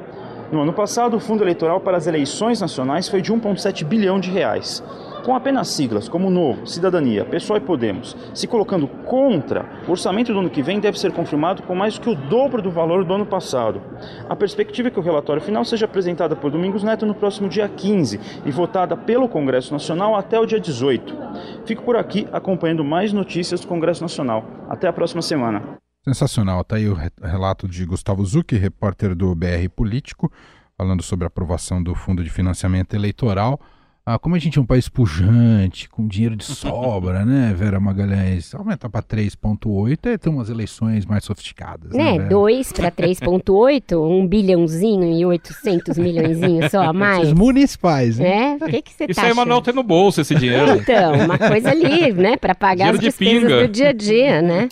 No 0.52 0.62
ano 0.62 0.72
passado, 0.72 1.16
o 1.16 1.20
fundo 1.20 1.42
eleitoral 1.42 1.80
para 1.80 1.96
as 1.96 2.06
eleições 2.06 2.60
nacionais 2.60 3.08
foi 3.08 3.20
de 3.20 3.32
1,7 3.32 3.84
bilhão 3.84 4.20
de 4.20 4.30
reais. 4.30 4.82
Com 5.24 5.34
apenas 5.34 5.68
siglas 5.68 6.06
como 6.06 6.30
Novo, 6.30 6.66
Cidadania, 6.66 7.24
Pessoal 7.24 7.56
e 7.56 7.60
Podemos 7.60 8.14
se 8.34 8.46
colocando 8.46 8.86
contra, 8.86 9.64
o 9.88 9.90
orçamento 9.90 10.34
do 10.34 10.38
ano 10.38 10.50
que 10.50 10.62
vem 10.62 10.78
deve 10.78 10.98
ser 10.98 11.12
confirmado 11.12 11.62
com 11.62 11.74
mais 11.74 11.94
do 11.94 12.02
que 12.02 12.10
o 12.10 12.14
dobro 12.14 12.60
do 12.60 12.70
valor 12.70 13.04
do 13.04 13.14
ano 13.14 13.24
passado. 13.24 13.80
A 14.28 14.36
perspectiva 14.36 14.88
é 14.88 14.90
que 14.90 14.98
o 14.98 15.02
relatório 15.02 15.40
final 15.40 15.64
seja 15.64 15.86
apresentado 15.86 16.36
por 16.36 16.50
Domingos 16.50 16.82
Neto 16.82 17.06
no 17.06 17.14
próximo 17.14 17.48
dia 17.48 17.66
15 17.66 18.20
e 18.44 18.50
votada 18.50 18.98
pelo 18.98 19.26
Congresso 19.26 19.72
Nacional 19.72 20.14
até 20.14 20.38
o 20.38 20.44
dia 20.44 20.60
18. 20.60 21.16
Fico 21.64 21.82
por 21.82 21.96
aqui 21.96 22.28
acompanhando 22.30 22.84
mais 22.84 23.10
notícias 23.10 23.60
do 23.60 23.66
Congresso 23.66 24.02
Nacional. 24.02 24.44
Até 24.68 24.88
a 24.88 24.92
próxima 24.92 25.22
semana. 25.22 25.83
Sensacional. 26.04 26.60
Está 26.60 26.76
aí 26.76 26.86
o 26.86 26.94
relato 27.22 27.66
de 27.66 27.86
Gustavo 27.86 28.22
Zucchi, 28.26 28.56
repórter 28.56 29.14
do 29.14 29.34
BR 29.34 29.70
Político, 29.74 30.30
falando 30.76 31.02
sobre 31.02 31.24
a 31.24 31.28
aprovação 31.28 31.82
do 31.82 31.94
Fundo 31.94 32.22
de 32.22 32.28
Financiamento 32.28 32.92
Eleitoral. 32.94 33.58
Ah, 34.06 34.18
como 34.18 34.34
a 34.34 34.38
gente 34.38 34.58
é 34.58 34.60
um 34.60 34.66
país 34.66 34.86
pujante, 34.86 35.88
com 35.88 36.06
dinheiro 36.06 36.36
de 36.36 36.44
sobra, 36.44 37.24
né, 37.24 37.54
Vera 37.56 37.80
Magalhães? 37.80 38.54
Aumentar 38.54 38.90
para 38.90 39.02
3,8 39.02 40.12
é 40.12 40.18
ter 40.18 40.28
umas 40.28 40.50
eleições 40.50 41.06
mais 41.06 41.24
sofisticadas. 41.24 41.92
Né, 41.92 42.18
né 42.18 42.28
2 42.28 42.72
para 42.72 42.92
3,8, 42.92 43.98
um 43.98 44.26
bilhãozinho 44.26 45.10
e 45.10 45.24
800 45.24 45.96
milhões 45.96 46.38
só 46.70 46.82
a 46.82 46.92
mais. 46.94 47.28
Os 47.28 47.32
municipais, 47.32 48.18
né? 48.18 48.58
É, 48.60 48.64
o 48.64 48.68
que, 48.68 48.82
que 48.82 48.92
você 48.92 49.06
Isso 49.08 49.20
tá 49.20 49.26
aí, 49.26 49.32
Manuel, 49.32 49.62
tem 49.62 49.72
no 49.72 49.82
bolso 49.82 50.20
esse 50.20 50.34
dinheiro. 50.34 50.76
Então, 50.76 51.24
uma 51.24 51.38
coisa 51.38 51.70
ali, 51.70 52.12
né, 52.12 52.36
para 52.36 52.54
pagar 52.54 52.92
Dinheiro 52.92 52.96
as 52.96 53.00
de 53.00 53.06
despesas 53.06 53.42
pinga. 53.42 53.66
do 53.66 53.72
dia 53.72 53.88
a 53.88 53.92
dia, 53.92 54.42
né? 54.42 54.68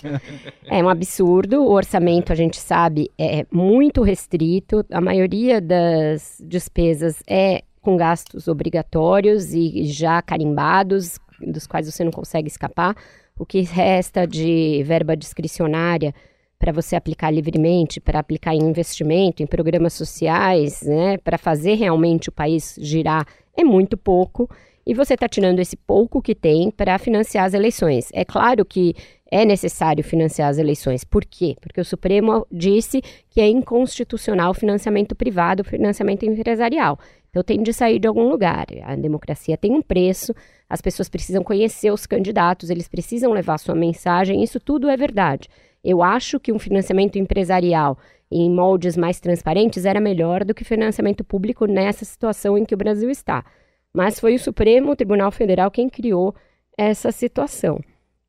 É 0.65 0.83
um 0.83 0.89
absurdo. 0.89 1.63
O 1.63 1.71
orçamento, 1.71 2.31
a 2.31 2.35
gente 2.35 2.57
sabe, 2.57 3.09
é 3.17 3.47
muito 3.51 4.03
restrito. 4.03 4.85
A 4.91 5.01
maioria 5.01 5.59
das 5.59 6.37
despesas 6.45 7.23
é 7.27 7.63
com 7.83 7.97
gastos 7.97 8.47
obrigatórios 8.47 9.53
e 9.53 9.83
já 9.83 10.21
carimbados, 10.21 11.19
dos 11.39 11.67
quais 11.67 11.85
você 11.85 12.03
não 12.03 12.11
consegue 12.11 12.47
escapar. 12.47 12.95
O 13.37 13.45
que 13.45 13.61
resta 13.61 14.25
de 14.25 14.81
verba 14.83 15.15
discricionária 15.15 16.15
para 16.57 16.71
você 16.71 16.95
aplicar 16.95 17.29
livremente, 17.29 17.99
para 17.99 18.19
aplicar 18.19 18.55
em 18.55 18.63
investimento, 18.63 19.43
em 19.43 19.45
programas 19.45 19.93
sociais, 19.93 20.81
né, 20.83 21.17
para 21.17 21.37
fazer 21.37 21.73
realmente 21.73 22.29
o 22.29 22.31
país 22.31 22.75
girar, 22.79 23.27
é 23.55 23.65
muito 23.65 23.97
pouco. 23.97 24.49
E 24.85 24.93
você 24.93 25.13
está 25.13 25.27
tirando 25.27 25.59
esse 25.59 25.75
pouco 25.75 26.21
que 26.21 26.33
tem 26.33 26.71
para 26.71 26.97
financiar 26.97 27.45
as 27.45 27.53
eleições. 27.53 28.09
É 28.13 28.23
claro 28.23 28.63
que 28.63 28.95
é 29.29 29.43
necessário 29.45 30.03
financiar 30.03 30.49
as 30.49 30.57
eleições. 30.57 31.03
Por 31.03 31.25
quê? 31.25 31.55
Porque 31.59 31.81
o 31.81 31.85
Supremo 31.85 32.45
disse 32.51 33.01
que 33.29 33.41
é 33.41 33.47
inconstitucional 33.47 34.51
o 34.51 34.53
financiamento 34.53 35.15
privado, 35.15 35.63
o 35.63 35.65
financiamento 35.65 36.23
empresarial. 36.23 36.99
Então 37.33 37.41
tem 37.41 37.63
de 37.63 37.73
sair 37.73 37.97
de 37.97 38.07
algum 38.07 38.29
lugar. 38.29 38.67
A 38.83 38.95
democracia 38.95 39.57
tem 39.57 39.71
um 39.71 39.81
preço, 39.81 40.35
as 40.69 40.81
pessoas 40.81 41.09
precisam 41.09 41.43
conhecer 41.43 41.91
os 41.91 42.05
candidatos, 42.05 42.69
eles 42.69 42.87
precisam 42.87 43.31
levar 43.31 43.57
sua 43.57 43.73
mensagem, 43.73 44.43
isso 44.43 44.59
tudo 44.59 44.87
é 44.87 44.95
verdade. 44.95 45.49
Eu 45.83 46.03
acho 46.03 46.39
que 46.39 46.53
um 46.53 46.59
financiamento 46.59 47.17
empresarial 47.17 47.97
em 48.31 48.51
moldes 48.51 48.95
mais 48.95 49.19
transparentes 49.19 49.83
era 49.83 49.99
melhor 49.99 50.45
do 50.45 50.53
que 50.53 50.63
financiamento 50.63 51.23
público 51.23 51.65
nessa 51.65 52.05
situação 52.05 52.55
em 52.55 52.63
que 52.65 52.75
o 52.75 52.77
Brasil 52.77 53.09
está. 53.09 53.43
Mas 53.91 54.19
foi 54.19 54.35
o 54.35 54.39
Supremo 54.39 54.95
Tribunal 54.95 55.31
Federal 55.31 55.71
quem 55.71 55.89
criou 55.89 56.35
essa 56.77 57.11
situação. 57.11 57.81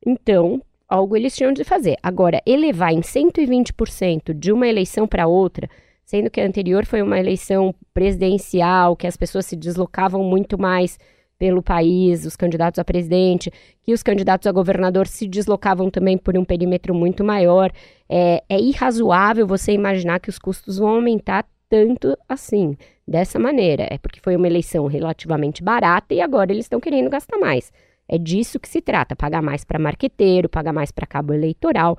Então, 0.03 0.63
algo 0.89 1.15
eles 1.15 1.35
tinham 1.35 1.53
de 1.53 1.63
fazer. 1.63 1.95
Agora, 2.01 2.41
elevar 2.43 2.91
em 2.91 3.01
120% 3.01 4.33
de 4.33 4.51
uma 4.51 4.67
eleição 4.67 5.07
para 5.07 5.27
outra, 5.27 5.69
sendo 6.05 6.29
que 6.29 6.39
a 6.39 6.45
anterior 6.45 6.85
foi 6.85 7.01
uma 7.01 7.19
eleição 7.19 7.73
presidencial, 7.93 8.95
que 8.95 9.07
as 9.07 9.17
pessoas 9.17 9.45
se 9.45 9.55
deslocavam 9.55 10.23
muito 10.23 10.57
mais 10.57 10.97
pelo 11.37 11.61
país, 11.61 12.25
os 12.25 12.35
candidatos 12.35 12.79
a 12.79 12.85
presidente, 12.85 13.51
que 13.83 13.91
os 13.91 14.01
candidatos 14.01 14.47
a 14.47 14.51
governador 14.51 15.07
se 15.07 15.27
deslocavam 15.27 15.89
também 15.89 16.17
por 16.17 16.37
um 16.37 16.45
perímetro 16.45 16.93
muito 16.93 17.23
maior. 17.23 17.71
É, 18.07 18.43
é 18.47 18.59
irrazoável 18.59 19.45
você 19.45 19.73
imaginar 19.73 20.19
que 20.19 20.29
os 20.29 20.39
custos 20.39 20.77
vão 20.77 20.89
aumentar 20.89 21.45
tanto 21.67 22.17
assim, 22.29 22.77
dessa 23.07 23.37
maneira. 23.37 23.87
É 23.89 23.97
porque 23.97 24.21
foi 24.21 24.35
uma 24.35 24.47
eleição 24.47 24.85
relativamente 24.87 25.63
barata 25.63 26.13
e 26.13 26.21
agora 26.21 26.51
eles 26.51 26.65
estão 26.65 26.79
querendo 26.79 27.09
gastar 27.09 27.37
mais. 27.37 27.71
É 28.07 28.17
disso 28.17 28.59
que 28.59 28.69
se 28.69 28.81
trata, 28.81 29.15
pagar 29.15 29.41
mais 29.41 29.63
para 29.63 29.79
marqueteiro, 29.79 30.47
pagar 30.47 30.71
mais 30.71 30.91
para 30.91 31.07
cabo 31.07 31.33
eleitoral. 31.33 31.97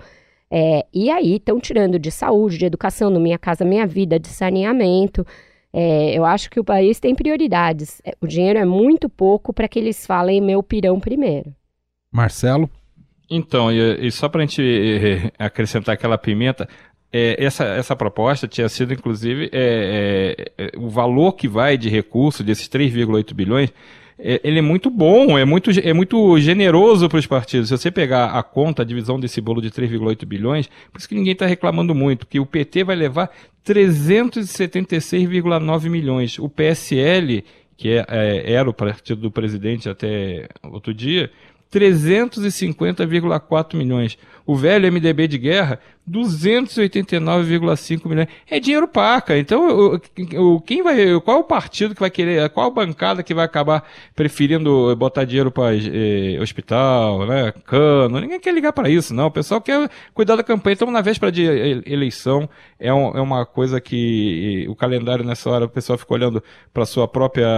É, 0.51 0.87
e 0.93 1.11
aí 1.11 1.37
estão 1.37 1.59
tirando 1.59 1.99
de 1.99 2.11
saúde, 2.11 2.59
de 2.59 2.67
educação, 2.67 3.11
no 3.11 3.21
Minha 3.21 3.39
Casa 3.39 3.65
Minha 3.65 3.87
Vida, 3.87 4.19
de 4.19 4.29
saneamento. 4.29 5.27
É, 5.73 6.17
eu 6.17 6.25
acho 6.25 6.51
que 6.51 6.61
o 6.61 6.65
país 6.65 7.01
tem 7.01 7.15
prioridades. 7.15 8.01
É, 8.05 8.15
o 8.21 8.27
dinheiro 8.27 8.59
é 8.59 8.65
muito 8.65 9.09
pouco 9.09 9.53
para 9.53 9.69
que 9.69 9.79
eles 9.79 10.07
falem 10.07 10.41
meu 10.41 10.63
pirão 10.63 10.99
primeiro. 11.01 11.55
Marcelo? 12.13 12.71
Então, 13.29 13.73
e, 13.73 14.07
e 14.07 14.11
só 14.11 14.29
para 14.29 14.43
a 14.43 14.47
gente 14.47 14.63
eh, 14.63 15.33
acrescentar 15.39 15.95
aquela 15.95 16.17
pimenta, 16.17 16.69
é, 17.13 17.43
essa, 17.43 17.65
essa 17.65 17.97
proposta 17.97 18.47
tinha 18.47 18.69
sido, 18.69 18.93
inclusive, 18.93 19.49
é, 19.53 20.53
é, 20.59 20.71
o 20.77 20.89
valor 20.89 21.33
que 21.33 21.49
vai 21.49 21.77
de 21.77 21.89
recurso 21.89 22.45
desses 22.45 22.69
3,8 22.69 23.35
bilhões, 23.35 23.73
é, 24.19 24.41
ele 24.43 24.59
é 24.59 24.63
muito 24.63 24.89
bom, 24.89 25.39
é 25.39 25.45
muito, 25.45 25.71
é 25.79 25.93
muito 25.93 26.39
generoso 26.39 27.07
para 27.09 27.19
os 27.19 27.27
partidos. 27.27 27.69
Se 27.69 27.77
você 27.77 27.91
pegar 27.91 28.31
a 28.31 28.43
conta, 28.43 28.81
a 28.83 28.85
divisão 28.85 29.21
desse 29.21 29.39
bolo 29.41 29.61
de 29.61 29.71
3,8 29.71 30.25
bilhões, 30.25 30.69
por 30.91 30.99
isso 30.99 31.09
que 31.09 31.15
ninguém 31.15 31.35
está 31.35 31.47
reclamando 31.47 31.95
muito, 31.95 32.27
que 32.27 32.41
o 32.41 32.47
PT 32.47 32.83
vai 32.85 32.97
levar 32.97 33.31
376,9 33.65 35.91
milhões. 35.91 36.39
O 36.39 36.49
PSL, 36.49 37.45
que 37.77 37.91
é, 37.91 38.07
é, 38.09 38.53
era 38.53 38.71
o 38.71 38.75
partido 38.75 39.21
do 39.21 39.31
presidente 39.31 39.89
até 39.89 40.49
outro 40.63 40.95
dia, 40.95 41.31
350,4 41.71 43.77
milhões. 43.77 44.17
O 44.47 44.55
velho 44.55 44.93
MDB 44.93 45.27
de 45.27 45.39
guerra, 45.39 45.81
289,5 46.09 48.09
milhões. 48.09 48.29
É 48.49 48.61
dinheiro 48.61 48.87
paca. 48.87 49.37
Então, 49.37 49.99
o, 50.37 50.61
quem 50.61 50.81
vai, 50.83 51.21
qual 51.21 51.41
o 51.41 51.45
partido 51.45 51.95
que 51.95 52.01
vai 52.01 52.11
querer, 52.11 52.49
qual 52.51 52.71
bancada 52.71 53.25
que 53.25 53.35
vai 53.35 53.45
acabar 53.45 53.85
preferindo 54.15 54.95
botar 54.97 55.25
dinheiro 55.25 55.51
para 55.51 55.75
eh, 55.75 56.39
hospital, 56.41 57.27
né, 57.27 57.53
cano? 57.65 58.21
Ninguém 58.21 58.39
quer 58.39 58.55
ligar 58.55 58.73
para 58.73 58.89
isso, 58.89 59.13
não. 59.13 59.27
O 59.27 59.31
pessoal 59.31 59.61
quer 59.61 59.91
cuidar 60.15 60.37
da 60.37 60.45
campanha. 60.45 60.75
Estamos 60.75 60.95
na 60.95 61.01
véspera 61.01 61.33
de 61.33 61.43
eleição. 61.85 62.49
É, 62.79 62.95
um, 62.95 63.17
é 63.17 63.21
uma 63.21 63.45
coisa 63.45 63.81
que 63.81 64.65
o 64.69 64.77
calendário 64.77 65.25
nessa 65.25 65.51
hora 65.51 65.65
o 65.65 65.69
pessoal 65.69 65.99
fica 65.99 66.15
olhando 66.15 66.41
para 66.73 66.87
sua 66.87 67.09
própria 67.09 67.49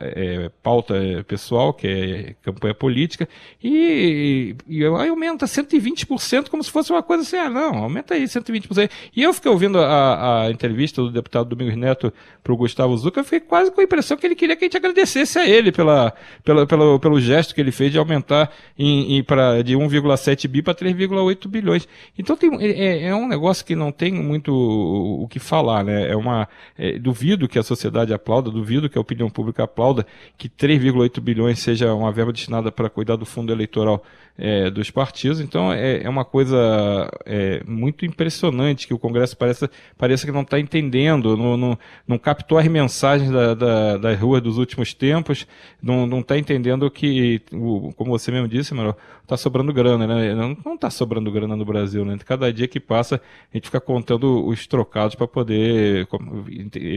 eh, 0.00 0.52
pauta 0.62 0.94
pessoal, 1.26 1.72
que 1.72 1.88
é 1.88 2.34
campanha 2.42 2.74
política, 2.74 3.26
e, 3.62 4.54
e 4.68 4.84
aí 4.84 5.08
aumenta 5.08 5.46
120% 5.46 6.27
como 6.50 6.62
se 6.62 6.70
fosse 6.70 6.90
uma 6.92 7.02
coisa 7.02 7.22
assim, 7.22 7.36
ah, 7.36 7.48
não, 7.48 7.74
aumenta 7.74 8.14
aí 8.14 8.24
120%. 8.24 8.90
E 9.14 9.22
eu 9.22 9.32
fiquei 9.32 9.50
ouvindo 9.50 9.78
a, 9.78 10.42
a 10.42 10.50
entrevista 10.50 11.02
do 11.02 11.10
deputado 11.10 11.48
Domingos 11.48 11.76
Neto 11.76 12.12
para 12.42 12.52
o 12.52 12.56
Gustavo 12.56 12.96
Zucca, 12.96 13.20
eu 13.20 13.24
fiquei 13.24 13.40
quase 13.40 13.70
com 13.70 13.80
a 13.80 13.84
impressão 13.84 14.16
que 14.16 14.26
ele 14.26 14.34
queria 14.34 14.56
que 14.56 14.64
a 14.64 14.66
gente 14.66 14.76
agradecesse 14.76 15.38
a 15.38 15.48
ele 15.48 15.72
pela, 15.72 16.12
pela, 16.44 16.66
pelo, 16.66 16.98
pelo 16.98 17.20
gesto 17.20 17.54
que 17.54 17.60
ele 17.60 17.72
fez 17.72 17.92
de 17.92 17.98
aumentar 17.98 18.50
em, 18.78 19.16
em 19.16 19.22
pra, 19.22 19.62
de 19.62 19.74
1,7 19.74 20.48
bi 20.48 20.62
para 20.62 20.74
3,8 20.74 21.48
bilhões. 21.48 21.88
Então 22.18 22.36
tem, 22.36 22.50
é, 22.60 23.04
é, 23.04 23.14
um 23.14 23.28
negócio 23.28 23.64
que 23.64 23.74
não 23.74 23.92
tem 23.92 24.12
muito 24.12 24.52
o, 24.52 25.24
o 25.24 25.28
que 25.28 25.38
falar, 25.38 25.84
né? 25.84 26.10
É 26.10 26.16
uma, 26.16 26.48
é, 26.76 26.98
duvido 26.98 27.48
que 27.48 27.58
a 27.58 27.62
sociedade 27.62 28.12
aplauda, 28.12 28.50
duvido 28.50 28.88
que 28.88 28.98
a 28.98 29.00
opinião 29.00 29.30
pública 29.30 29.64
aplauda 29.64 30.06
que 30.36 30.48
3,8 30.48 31.20
bilhões 31.20 31.58
seja 31.58 31.92
uma 31.94 32.12
verba 32.12 32.32
destinada 32.32 32.70
para 32.70 32.88
cuidar 32.88 33.16
do 33.16 33.26
fundo 33.26 33.52
eleitoral 33.52 34.02
é, 34.38 34.70
dos 34.70 34.90
partidos. 34.90 35.40
Então 35.40 35.72
é, 35.72 36.02
é 36.02 36.08
uma 36.08 36.24
coisa 36.24 37.10
é, 37.26 37.62
muito 37.66 38.06
impressionante 38.06 38.86
que 38.86 38.94
o 38.94 38.98
Congresso 38.98 39.36
parece, 39.36 39.68
parece 39.98 40.24
que 40.24 40.32
não 40.32 40.42
está 40.42 40.60
entendendo, 40.60 41.36
não, 41.36 41.56
não, 41.56 41.78
não, 42.06 42.18
captou 42.18 42.56
as 42.56 42.68
mensagens 42.68 43.30
da, 43.30 43.54
da, 43.54 43.96
das 43.96 44.18
ruas 44.18 44.40
dos 44.40 44.56
últimos 44.56 44.94
tempos, 44.94 45.46
não 45.82 46.20
está 46.20 46.38
entendendo 46.38 46.88
que, 46.90 47.42
como 47.50 48.10
você 48.10 48.30
mesmo 48.30 48.46
disse, 48.46 48.72
Manuel, 48.74 48.96
está 49.22 49.36
sobrando 49.36 49.72
grana, 49.72 50.06
né? 50.06 50.34
Não 50.34 50.74
está 50.74 50.88
sobrando 50.88 51.30
grana 51.30 51.56
no 51.56 51.64
Brasil, 51.64 52.04
né? 52.04 52.16
Cada 52.24 52.52
dia 52.52 52.68
que 52.68 52.80
passa, 52.80 53.20
a 53.52 53.56
gente 53.56 53.66
fica 53.66 53.80
contando 53.80 54.46
os 54.46 54.66
trocados 54.66 55.14
para 55.14 55.26
poder 55.26 56.06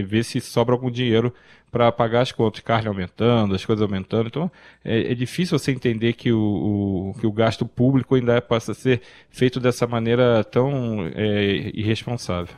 ver 0.06 0.24
se 0.24 0.40
sobra 0.40 0.74
algum 0.74 0.92
dinheiro 0.92 1.34
para 1.72 1.92
pagar 1.92 2.22
as 2.22 2.32
contas, 2.32 2.60
carne 2.60 2.90
aumentando, 2.90 3.56
as 3.56 3.66
coisas 3.66 3.82
aumentando. 3.82 4.28
Então, 4.28 4.52
é, 4.84 5.12
é 5.12 5.16
difícil 5.16 5.58
você 5.58 5.72
entender 5.72 6.14
que 6.14 6.32
o, 6.32 7.14
o, 7.14 7.20
que 7.20 7.26
o 7.26 7.31
gasto 7.32 7.66
público 7.66 8.16
ainda 8.16 8.42
passa 8.42 8.72
a 8.72 8.76
ser 8.76 9.02
feito 9.30 9.60
dessa 9.60 9.88
maneira 9.88 10.44
tão 10.44 11.06
é, 11.16 11.72
irresponsável. 11.74 12.56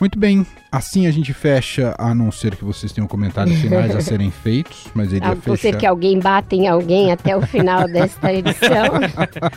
Muito 0.00 0.18
bem, 0.18 0.46
assim 0.72 1.06
a 1.06 1.10
gente 1.10 1.34
fecha, 1.34 1.94
a 1.98 2.14
não 2.14 2.32
ser 2.32 2.56
que 2.56 2.64
vocês 2.64 2.90
tenham 2.90 3.06
comentários 3.06 3.56
finais 3.60 3.94
a 3.94 4.00
serem 4.00 4.30
feitos, 4.30 4.86
mas 4.94 5.12
ele 5.12 5.22
a 5.22 5.28
ia 5.28 5.38
não 5.46 5.56
ser 5.56 5.76
que 5.76 5.84
alguém 5.84 6.18
bata 6.18 6.54
em 6.54 6.66
alguém 6.66 7.12
até 7.12 7.36
o 7.36 7.42
final 7.42 7.86
desta 7.86 8.32
edição. 8.32 8.86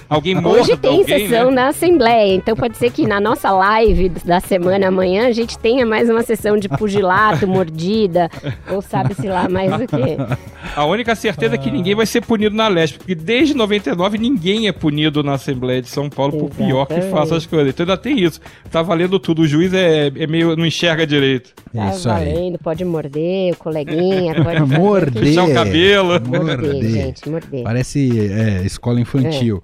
alguém 0.09 0.35
morda 0.35 0.59
Hoje 0.61 0.75
tem 0.75 0.99
alguém, 0.99 1.29
sessão 1.29 1.49
né? 1.49 1.55
na 1.55 1.67
Assembleia, 1.69 2.35
então 2.35 2.57
pode 2.57 2.77
ser 2.77 2.91
que 2.91 3.07
na 3.07 3.21
nossa 3.21 3.51
live 3.51 4.09
da 4.09 4.41
semana 4.41 4.89
amanhã 4.89 5.27
a 5.27 5.31
gente 5.31 5.57
tenha 5.57 5.85
mais 5.85 6.09
uma 6.09 6.23
sessão 6.23 6.57
de 6.57 6.67
pugilato, 6.67 7.47
mordida, 7.47 8.29
ou 8.69 8.81
sabe-se 8.81 9.27
lá 9.27 9.47
mais 9.47 9.71
o 9.71 9.87
quê. 9.87 10.17
A 10.75 10.83
única 10.83 11.15
certeza 11.15 11.55
é 11.55 11.57
que 11.57 11.71
ninguém 11.71 11.95
vai 11.95 12.05
ser 12.05 12.19
punido 12.19 12.53
na 12.53 12.67
Leste, 12.67 12.97
porque 12.97 13.15
desde 13.15 13.53
99 13.53 14.17
ninguém 14.17 14.67
é 14.67 14.73
punido 14.73 15.23
na 15.23 15.33
Assembleia 15.35 15.81
de 15.81 15.87
São 15.87 16.09
Paulo 16.09 16.33
por 16.33 16.49
pior 16.49 16.85
que 16.85 16.93
Exatamente. 16.95 17.17
faça 17.17 17.37
as 17.37 17.45
coisas. 17.45 17.69
Então 17.69 17.85
ainda 17.85 17.97
tem 17.97 18.19
isso. 18.19 18.41
Tá 18.69 18.81
valendo 18.81 19.17
tudo. 19.19 19.43
O 19.43 19.47
juiz 19.47 19.73
é, 19.73 20.07
é 20.07 20.27
meio. 20.33 20.55
não 20.55 20.65
enxerga 20.65 21.05
direito. 21.05 21.53
Tá 21.73 21.91
Isso 21.91 22.09
aí. 22.09 22.25
valendo, 22.33 22.59
pode 22.59 22.83
morder 22.83 23.53
o 23.53 23.57
coleguinha, 23.57 24.35
pode 24.43 24.61
Morder. 24.61 25.23
Puxar 25.23 25.43
o 25.45 25.53
cabelo. 25.53 26.09
Morder, 26.19 26.59
Morder. 26.59 26.89
gente, 26.91 27.29
morder. 27.29 27.63
Parece 27.63 28.29
é, 28.31 28.63
escola 28.65 28.99
infantil. 28.99 29.63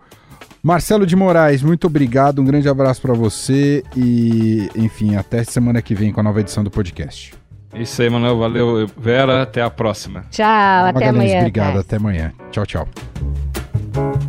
Marcelo 0.61 1.05
de 1.05 1.15
Moraes, 1.15 1.63
muito 1.63 1.87
obrigado, 1.87 2.41
um 2.41 2.45
grande 2.45 2.67
abraço 2.67 3.01
para 3.01 3.13
você 3.13 3.81
e, 3.95 4.69
enfim, 4.75 5.15
até 5.15 5.43
semana 5.43 5.81
que 5.81 5.95
vem 5.95 6.11
com 6.11 6.19
a 6.19 6.23
nova 6.23 6.41
edição 6.41 6.63
do 6.63 6.69
podcast. 6.69 7.33
Isso 7.73 8.01
aí, 8.01 8.09
Manuel. 8.09 8.37
Valeu, 8.37 8.87
Vera. 8.97 9.43
Até 9.43 9.61
a 9.61 9.69
próxima. 9.69 10.25
Tchau, 10.31 10.45
até 10.45 10.93
Magalhães, 10.93 11.15
amanhã. 11.15 11.39
Obrigado, 11.39 11.73
Tess. 11.73 11.81
até 11.85 11.95
amanhã. 11.95 12.33
Tchau, 12.51 12.65
tchau. 12.65 14.28